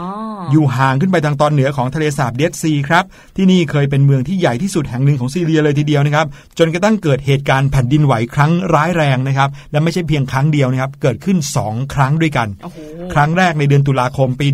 [0.51, 3.03] อยู่ห่างขึ้นไปทางตอนเหนือของทะเลสาบเดดซีครับ
[3.37, 6.27] ที่นี่เคยเป็นเมืองที่ใหญ่ที่สุดแห่งหนึ่งของซีเรียเลยทีเดียวนะครับ
[6.59, 12.77] จนกระทั่งเกิดเหตุการณ์แผ่นดินไหวครั้งร้ายแรงนะครับและไม่ใช่เพียงครั้งเดียวนะครับเกิดขึ้น 2 ครั้งด้วยกันโอ้โห
[13.13, 14.47] ครั้งแรกในเดือนตุลาคมปี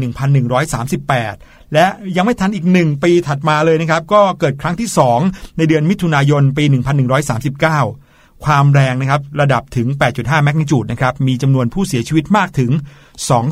[0.63, 4.89] 1138และยังไม่ทันอีกหนึ่งปีถัดมาเลยนะครับ ก็เกิดครั้งที่
[5.23, 8.04] 2 ในเดือนมิถุนายนปี 1139
[8.45, 12.71] ความแรงนะครับระดับถึง 8.5 แมกนิจูดนะครับมีจำนวนผู้เสียชีวิตมากถึง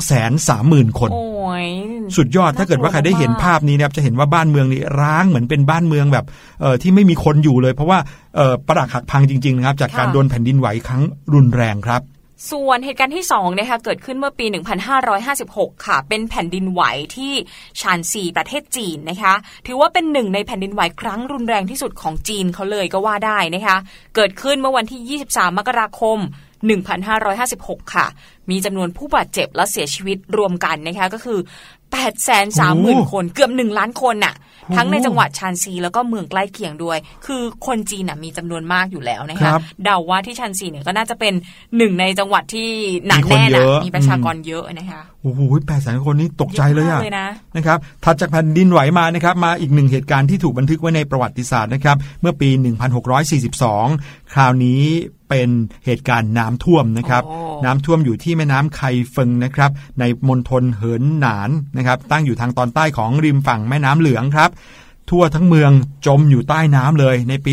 [0.04, 1.66] 230,000 คนโอ้ย
[2.16, 6.24] สุดยอดถ้าเกิดว่าใครได้เห็นภาพนี้นะครับจะเห็นว่าบ้านเมืองนี่ร้างเหมือนเป็นบ้านเมืองแบบ
[6.60, 7.98] เอ่อที่ไม่มีคนอยู่เลย เพราะว่า
[8.36, 11.02] เอ่อปรักหักพังจริงๆนะครับจากการค่ะโดนแผ่นดินไหวครั้ง
[11.34, 12.02] รุนแรงครับ
[12.50, 14.46] ส่วนเหตุการณ์ที่2นะคะเกิดขึ้นเมื่อปี
[15.16, 16.82] 1556 ค่ะ เป็นแผ่นดินไหว
[17.16, 17.32] ที่
[17.80, 19.34] ชานซีประเทศจีนนะคะ
[19.66, 23.76] ถือว่าเป็นหนึ่งในแผ่นดินไหวครั้งรุนแรงที่สุดของจีนเขาเลยก็ว่าได้นะคะ
[24.16, 26.18] เกิดขึ้นเมื่อวันที่ 23 มกราคม
[27.06, 28.06] 1556 ค่ะ
[28.50, 31.38] มีจำนวนผู้บาดเจ็บและเสียชีวิตรวมกันนะคะก็คือ
[31.82, 34.34] 8 3 0 0 0 0 คนเกือบ 1 ล้านคนน่ะ
[34.76, 41.34] ทั้งในจังหวัดชานซีแล้วก็เมืองใกล้เคียงด้วย คือคนจีนน่ะมีจำนวนมากอยู่แล้วนะคคะรับเดาว่าที่ชานซีเนี่ยก็น่าจะเป็น
[41.76, 42.68] หนึ่งในจังหวัดที่
[43.06, 52.50] หนาแน่นมีคนเยน่ะอะมีประชากรเยอะนะคะ โอ้โหแปดแสนคนนี้ตกใจเลยเยอะอะมากเลยนะนะครับ ถัดจากแผ่นดินไหวมานะครับ มาอีกหนึ่งเหตุการณ์ที่ถูกบันทึกไว้ในประวัติศาสตร์นะครับ เมื่อปี
[53.36, 54.82] 1642 คราวนี้
[55.28, 55.48] เป็น
[55.84, 59.70] เหตุการณ์น้ำท่วมนะครับโอ้น้ำท่วมอยู่ที่แม่น้ำไคเฟิงนะครับ
[60.00, 64.50] ในมณฑลเหินหนานนะครับ ตั้งอยู่ทางตอนใต้ของริมฝั่งแม่น้ำเหลืองครับ
[65.10, 65.70] ทั่วทั้งเมือง
[66.06, 67.52] จมอยู่ใต้น้ำเลยในปี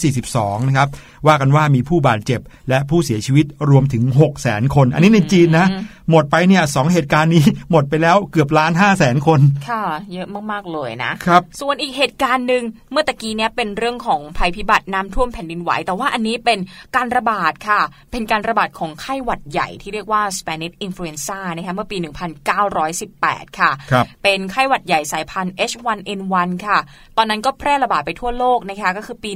[0.00, 0.88] 1642 นะครับ
[1.26, 5.66] ว่ากันว่ามีผู้บาดเจ็บ และผู้เสียชีวิตรวมถึง 6 0 0 0 0 0คน อันนี้ในจีนนะ
[6.10, 16.58] หมดไปเนี่ยสองเหตุการณ์นี้หมดไปแล้วเกือบล้าน5 0 0 0 0 0คน ค่ะ เยอะมากๆเลยนะครับ ส่วนอีกเหตุการณ์หนึ่งเมื่อตะกี้เนี้ยเป็นเรื่องของภัยพิบัติน้ำท่วมแผ่นดินไหว แต่ว่าอันนี้เป็น
[16.96, 17.80] การระบาดค่ะ
[18.12, 21.96] เป็นการระบาดของไข้หวัดใหญ่ที่เรียกว่า Spanish influenza นะคะเมื่อปี
[22.78, 26.78] 1918 ค่ะครับเป็นไข้หวัดใหญ่สายพันธุ์ H1N1 ค่ะ
[27.16, 29.30] ตอนนั้นก็แพร่ระบาดไปทั่วโลกนะคะก็คือปี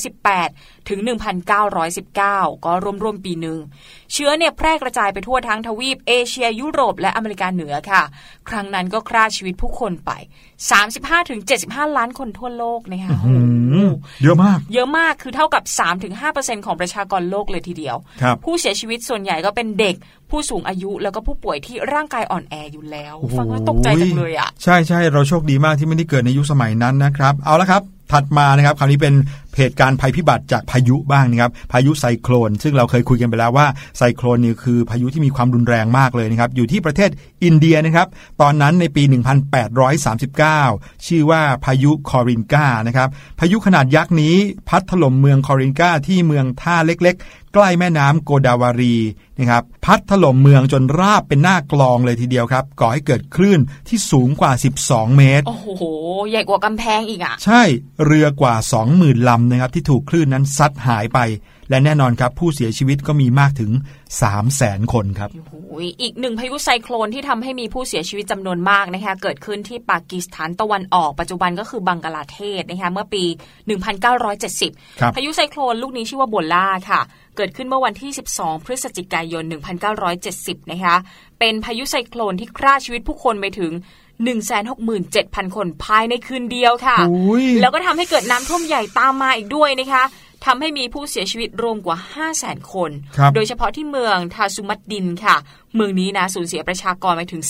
[0.00, 2.72] 1918 ถึง1919 ก็
[3.02, 3.58] รวมๆปีหนึ่ง
[4.12, 8.02] เชื้อเนี่ยแพร่กระจายไปทั่วทั้งทวีปเอเชียยุโรปและอเมริกาเหนือค่ะ
[8.48, 10.10] ครั้งนั้นก็ฆ่าชีวิตผู้คนไป
[11.24, 13.34] 35-75 ล้านคนทั่วโลกนะคะอื
[13.86, 13.90] ม
[14.22, 15.62] เยอะมาก เยอะมากคือเท่ากับ
[16.14, 19.94] 3-5%ของประชากรโลกเลยทีเดียวครับผู้เสียชีวิตส่วนใหญ่ก็เป็นเด็ก
[20.30, 27.82] ผู้สูงอายุแล้วก็ผู้ป่วยที่ร่างกายอ่อนแออยู่แล้วโอ้โหฟังแล้วตกใจจังเลยอะ ใช่ใช่เราโชคดีมากที่ไม่ได้เกิดในยุคสมัยนั้นนะครับ เอาละครับ
[28.12, 29.14] ถัดมานะครับคราวนี้เป็น
[29.58, 33.66] เหตุการณ์ภัยพิบัติจากพายุบ้างนะครับพายุไซโคลน ซึ่งเราเคยคุยกันไปแล้วว่า
[33.98, 37.10] ไซโคลนนี่คือพายุที่มีความรุนแรงมากเลยนะครับอยู่ที่ประเทศ
[37.44, 38.06] อินเดียนะครับ
[38.40, 39.02] ตอนนั้นในปี
[40.24, 43.08] 1839 ชื่อว่าพายุคอรินกานะครับ
[43.40, 44.34] พายุขนาดยักษ์นี้
[44.68, 48.96] พัดถล่มเมืองคอรินกาที่เมืองท่าเล็กๆ ใกล้แม่น้ำโกดาวารี
[49.38, 54.52] นะครับพัดถล่มเมืองจนราบเป็นหน้ากลองเลยทีเดียวครับ ก่อให้เกิดคลื่นที่สูงกว่า
[54.84, 55.68] 12 เมตร โอ้โห
[56.30, 57.62] ใหญ่กว่ากำแพงอีกอะ ใช่
[58.04, 58.54] เรือกว่า
[58.92, 61.18] 20,000ลำนะครับที่ถูกคลื่นนั้นซัดหายไป
[61.70, 63.70] และแน่นอนครับผู้เสียชีวิตก็มีมากถึง
[64.32, 65.54] 300,000คนครับโอ้โห
[66.02, 73.24] อีกหนึ่งพายุไซโคลนที่ทำให้มีผู้เสียชีวิตจำนวนมากนะคะเกิดขึ้นที่ปากีสถานตะวันออกปัจจุบันก็คือบังกลาเทศนะคะเมื่อปี
[74.12, 77.00] 1970ครับพายุไซโคลนลูกนี้ชื่อว่าโบล่าค่ะ
[77.36, 79.44] เกิดขึ้นเมื่อวันที่ 12 พฤศจิกายน
[80.08, 80.96] 1970 นะคะ
[81.38, 83.72] เป็นพายุไซโคลนที่ฆ่าชีวิตผู้คนไปถึง
[84.64, 90.02] 167,000 คนภายในคืนเดียวค่ะอุ๊ยแล้วก็ทำให้เกิดน้ำท่วมใหญ่ตามมาอีกด้วยนะคะ
[90.44, 95.36] ทำให้มีผู้เสียชีวิตรวมกว่า 5 0 0 0 0 0 คนครับโดยเฉพาะที่เมืองทาซุมัดดินค่ะ
[95.76, 97.42] เมืองนี้นะสูญเสียประชากรไปถึง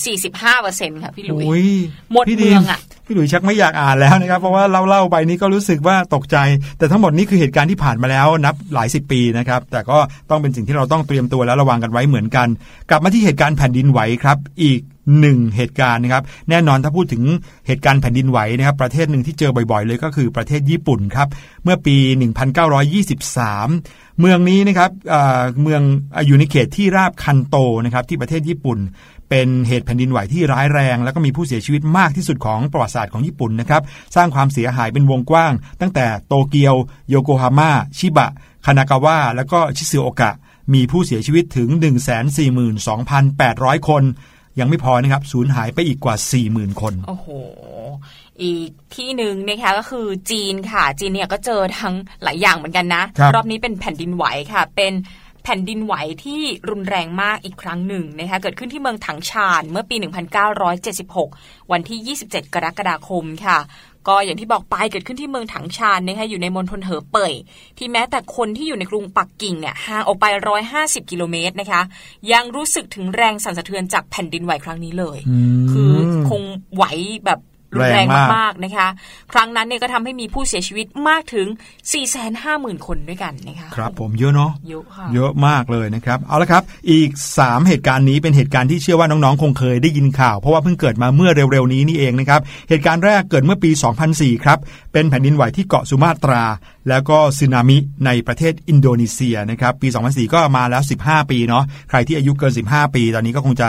[0.47, 1.67] 45%ค่ะพี่หลุยโอ้ย
[2.11, 6.37] หมดพี่เมืองอะพี่หลุยชักไม่อยากอ่านแล้วนะครับ เพราะว่าเล่าเล่าๆไปนี่ก็รู้สึกว่าตกใจ
[6.77, 9.97] แต่ทั้งหมดนี้คือเหตุการณ์ที่ผ่านมาแล้วนับหลายสิบปีนะครับ แต่ก็
[10.29, 12.47] ต้องเป็นสิ่งที่เราต้องเตรียมตัวและระวังกันไว้เหมือนกัน
[12.89, 14.79] กลับมาที่เหตุการณ์แผ่นดินไหวครับ อีก
[15.19, 17.23] หนึ่งเหตุการณ์นะครับ แน่นอนถ้าพูดถึง
[17.67, 21.27] เหตุการณ์แผ่นดินไหวนะครับ ประเทศหนึ่งที่เจอบ่อยๆ เลยก็คือประเทศญี่ปุ่นครับ
[21.63, 21.97] เมื่อปี
[22.83, 25.81] 1923 เมืองนี้นะครับเอ่อเมือง
[26.27, 28.79] อยู่ในเขตที่ราบคันโตนะครับที่ประเทศญี่ปุ่น
[29.29, 33.81] เป็นเหตุแผ่นดินไหวที่ร้ายแรง แล้วก็มีผู้เสียชีวิตมากที่สุดของประวัติศาสตร์ของญี่ปุ่นนะครับ
[34.15, 36.75] สร้างความเสียหายเป็นวงกว้าง ตั้งแต่โตเกียว
[37.09, 38.29] โยโกฮาม่า ชิบะ
[38.65, 40.31] คานากาวะ แล้วก็ชิซึโอกะ
[40.73, 41.69] มีผู้เสียชีวิตถึง
[43.03, 44.03] 142,800 คน
[44.59, 46.15] ยังไม่พอนะครับสูญหายไปอีกกว่า
[46.47, 47.27] 40,000 คน โอ้โห
[48.43, 54.93] อีกที่หนึ่งนะคะก็คือจีนค่ะ จีนเนี่ยก็เจอทั้งหลายอย่างเหมือนกันนะครับรอบนี้เป็นแผ่นดินไหวค่ะ เป็น
[55.43, 59.95] แผ่นดินไหวที่รุนแรงมากอีกครั้งหนึ่งนะคะเกิดขึ้นที่เมืองถังชานเมื่อปี
[61.23, 63.57] 1976 วันที่ 27 กรกฎาคมค่ะ
[64.07, 67.33] ก็อย่างที่บอกไปเกิดขึ้นที่เมืองถังชานนะคะอยู่ในมณฑลเหอเป่ย
[67.77, 70.25] ที่แม้แต่คนที่อยู่ในกรุงปักกิ่งเนี่ยห่างออกไป
[70.69, 71.81] 150 กิโลเมตรนะคะ
[72.31, 75.19] ยังรู้สึกถึงแรงสั่นสะเทือนจากแผ่นดินไหวครั้งนี้เลย
[75.71, 75.93] คือ
[76.29, 76.43] คง
[76.75, 76.83] ไหว
[77.25, 77.39] แบบ
[77.73, 78.87] รุนแรงแรงมากมากๆนะคะ
[79.33, 81.47] ครั้งนั้นเนี่ยก็ทำให้มีผู้เสียชีวิตมากถึง
[82.17, 87.09] 450,000 คนด้วยกันนะคะครับผมเยอะเนาะเยอะค่ะเยอะมากเลยนะครับ เอาละครับ อีก
[87.39, 93.71] 3 เหตุการณ์นี้เป็นเหตุการณ์ที่เชื่อว่าน้องๆ คงเคยได้ยินข่าว เพราะว่าเพิ่งเกิดมาเมื่อเร็วๆ นี้นี่เองนะครับ เหตุการณ์แรกเกิดเมื่อปี
[94.07, 94.57] 2004 ครับ
[94.93, 96.43] เป็นแผ่นดินไหวที่เกาะสุมาตรา
[96.89, 103.67] แล้วก็สึนามิในประเทศอินโดนีเซียนะครับปี 2004 ก็มาแล้ว 15 ปีเนาะใครที่อายุเกิน 15 ปี ตอนนี้ก็คงจะ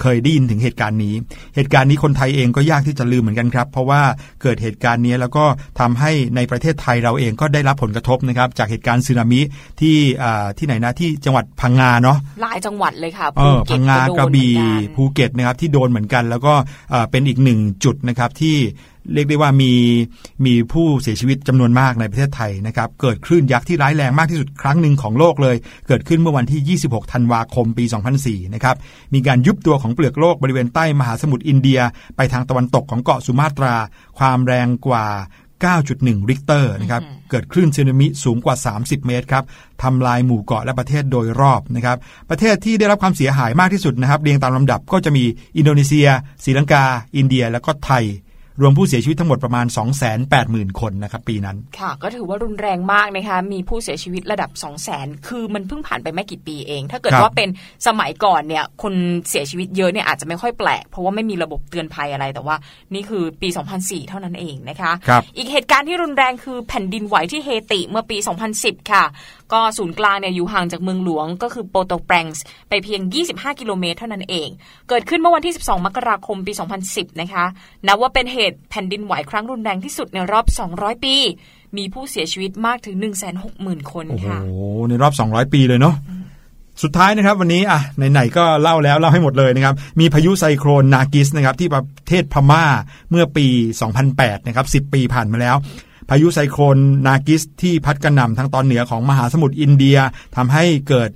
[0.00, 1.14] เคยได้ยินถึงเหตุการณ์นี้
[1.56, 4.02] เหตุการณ์นี้คนไทยเองก็ยากที่จะลืมเหมือนกันครับ เพราะว่า
[4.42, 5.44] เกิดเหตุการณ์นี้แล้วก็
[5.80, 9.40] ทำให้ในประเทศไทยเราเองก็ได้รับผลกระทบนะครับ จากเหตุการณ์สึนามิ
[9.80, 16.54] ที่อ่าที่ไหนนะที่จังหวัดพังงาเนาะหลายจังหวัดเลยค่ะเออภูเก็พัตงงาโดนกระบี่เหมือนกันภูเก็ตนะครับที่โดนเหมือนกัน แล้วก็
[16.90, 18.56] เอ่อเป็นอีกหนึ่งจุดนะครับที่
[19.12, 19.72] เรียกได้ว่ามี
[20.46, 25.56] มีผู้เสียชีวิตจำนวนมากในประเทศไทยนะครับ เกิดคลื่นยักษ์ที่ร้ายแรงมากที่สุดครั้งหนึ่งของโลกเลย
[25.88, 27.84] เกิดขึ้นเมื่อวันที่ 26 ธันวาคมปี
[28.18, 28.76] 2004 นะครับ
[29.14, 31.80] มีการยุบตัวของเปลือกโลกบริเวณใต้มหาสมุทรอินเดีย
[32.16, 33.74] ไปทางตะวันตกของเกาะสุมาตรา
[34.18, 35.06] ความแรงกว่า
[35.64, 39.44] 9.1 ริกเตอร์นะครับ เกิดคลื่นสึนามิสูงกว่า 30 เมตรครับ
[39.82, 41.96] ทำลายหมู่เกาะและประเทศโดยรอบนะครับ
[42.30, 45.24] ประเทศที่ได้รับความเสียหายมากที่สุดนะครับ เรียงตามลำดับก็จะมี
[45.56, 46.08] อินโดนีเซีย
[46.44, 46.84] ศรีลังกา
[47.16, 48.04] อินเดีย แล้วก็ไทย
[48.60, 49.66] รวมผู้เสียชีวิตทั้งหมดประมาณ
[50.22, 57.48] 280,000 คนนะครับปีนั้น ค่ะ ก็ถือว่ารุนแรงมากนะคะมีผู้เสียชีวิตระดับ 2 0 0 0 0 0 คือมันเพิ่งผ่านไปไม่กี่ปีเอง ถ้าเกิดครับว่าเป็น
[57.86, 58.94] สมัยก่อนเนี่ยคน
[59.28, 62.56] เสียชีวิตเยอะเนี่ยอาจจะไม่ค่อยแปลก เพราะว่าไม่มีระบบเตือนภัยอะไรแต่ว่า
[62.94, 63.48] นี่คือปี
[63.78, 68.16] 2004 เท่านั้นเองนะคะครับอีกเหตุการณ์ที่รุนแรงคือแผ่นดินไหวที่เฮติเมื่อปี
[68.54, 69.04] 2010 ค่ะ
[69.52, 74.48] ก็ศูนย์กลางเนี่ยอยู่ห่างจากเมืองหลวงก็คือโปโตแปรงส์ไปเพียง 25 กิโลเมตรเท่านั้นเอง
[74.88, 76.52] เกิดขึ้นเมื่อวันที่ 12 มกราคมปี
[76.86, 77.44] 2010 นะคะ
[77.86, 81.16] นับว่าเป็นเหตุแผ่นดินไหวครั้งรุนแรงที่สุดในรอบ 200 ปี
[81.76, 82.96] มีผู้เสียชีวิตมากถึง
[83.42, 84.38] 160,000 คนโอ้โหค่ะ
[84.88, 85.96] ในรอบ 200 ปีเลยเนาะ
[86.82, 87.80] สุดท้ายนะครับวันนี้อะ
[88.12, 92.64] ไหนๆก็เล่าแล้วเล่าให้หมดเลยนะครับมีพายุไซโครนนากิสนะครับที่ประเทศพม่า
[93.10, 93.46] เมื่อปี
[93.98, 95.56] 2008 นะครับ 10 ปีผ่านมาแล้ว
[96.08, 96.76] พายุไซโครน
[97.06, 99.96] นากิสที่พัดกระหน่ำทางตอนเหนือของมหาสมุทรอินเดีย
[100.36, 101.10] ทำให้เกิด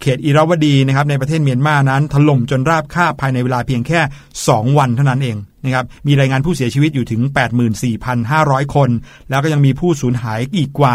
[0.00, 4.00] เขตอิราวดีนะครับในประเทศเมียนมานั้นถล่มจนราบคาบภายในเวลาเพียงแค่
[4.40, 7.20] 2 วันเท่านั้นเองนะครับมีรายงานผู้เสียชีวิตอยู่ถึง
[7.98, 8.90] 84,500 คน
[9.30, 10.94] แล้วก็ยังมีผู้สูญหายอีกกว่า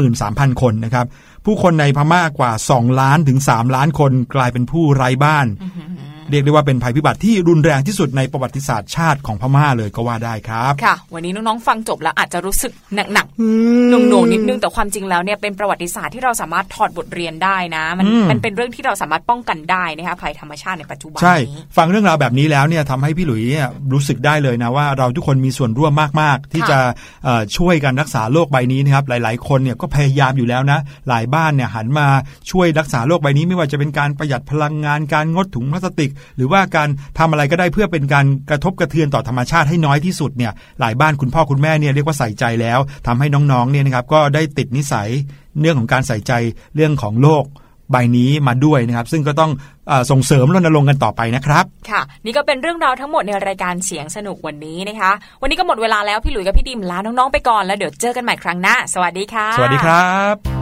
[0.00, 1.06] 53,000 คนนะครับ
[1.44, 5.46] ผู้คนในพม่ากว่า 2 ล้านถึง 3 ล้านคนกลายเป็นผู้ไร้บ้าน
[6.30, 26.78] เรียกได้ว่าเป็นภัยพิบัติที่รุนแรงที่สุดในประวัติศาสตร์ชาติของพม่าเลยก็ว่าได้ครับค่ะ วันนี้น้องๆฟังจบแล้วอาจจะรู้สึกหนักๆหน่วงๆนิดนึงแต่ความจริงแล้วเนี่ยเป็นประวัติศาสตร์ที่เราสามารถถอดบทเรียนได้นะ มันอืมมันเป็นเรื่องที่เราสามารถป้องกันได้นะคะภัยธรรมชาติในปัจจุบันใช่นี้ฟังเรื่องราวแบบนี้แล้วเนี่ยทำให้พี่หลุยเนี่ยรู้สึกได้เลยนะว่าเราทุกคนมีส่วนร่วมมากๆ ที่ค่ะจะ
[27.24, 32.06] เอ่อช่วยกันรักษาโรคใบนี้นะครับหลาย ๆ คนเนี่ยก็พยายามอยู่แล้วนะ หลายบ้านเนี่ยหันมา
[32.50, 45.08] ช่วยรักษาโรคใบนี้ไม่ว่าจะเป็นการประหยัดพลังงานการงดถุงพลาสติกหรือว่าการทำอะไรก็ได้เพื่อเป็นการกระทบกระเทือนต่อธรรมชาติให้น้อยที่สุดเนี่ยหลายบ้านคุณพ่อคุณแม่เนี่ยเรียกว่าใส่ใจแล้วทำให้น้องๆเนี่ยนะครับก็ได้ติดนิสัย
[45.60, 46.32] เรื่องของการใส่ใจ
[46.74, 47.46] เรื่องของโลก
[47.90, 49.50] ใบนี้มาด้วยนะครับ ซึ่งก็ต้อง
[49.88, 55.12] เออส่งเสริมรณรงค์กันต่อไปนะครับ ค่ะ นี่ก็เป็นเรื่องราวทั้งหมดในรายการเสียงสนุกวันนี้นะคะ
[55.42, 60.61] วันนี้ก็หมดเวลาแล้วพี่หลุยกับพี่ดิมลาน้องๆไปก่อนแล้วเดี๋ยวเจอกันใหม่ครั้งหน้าสวัสดีค่ะ สวัสดีครับ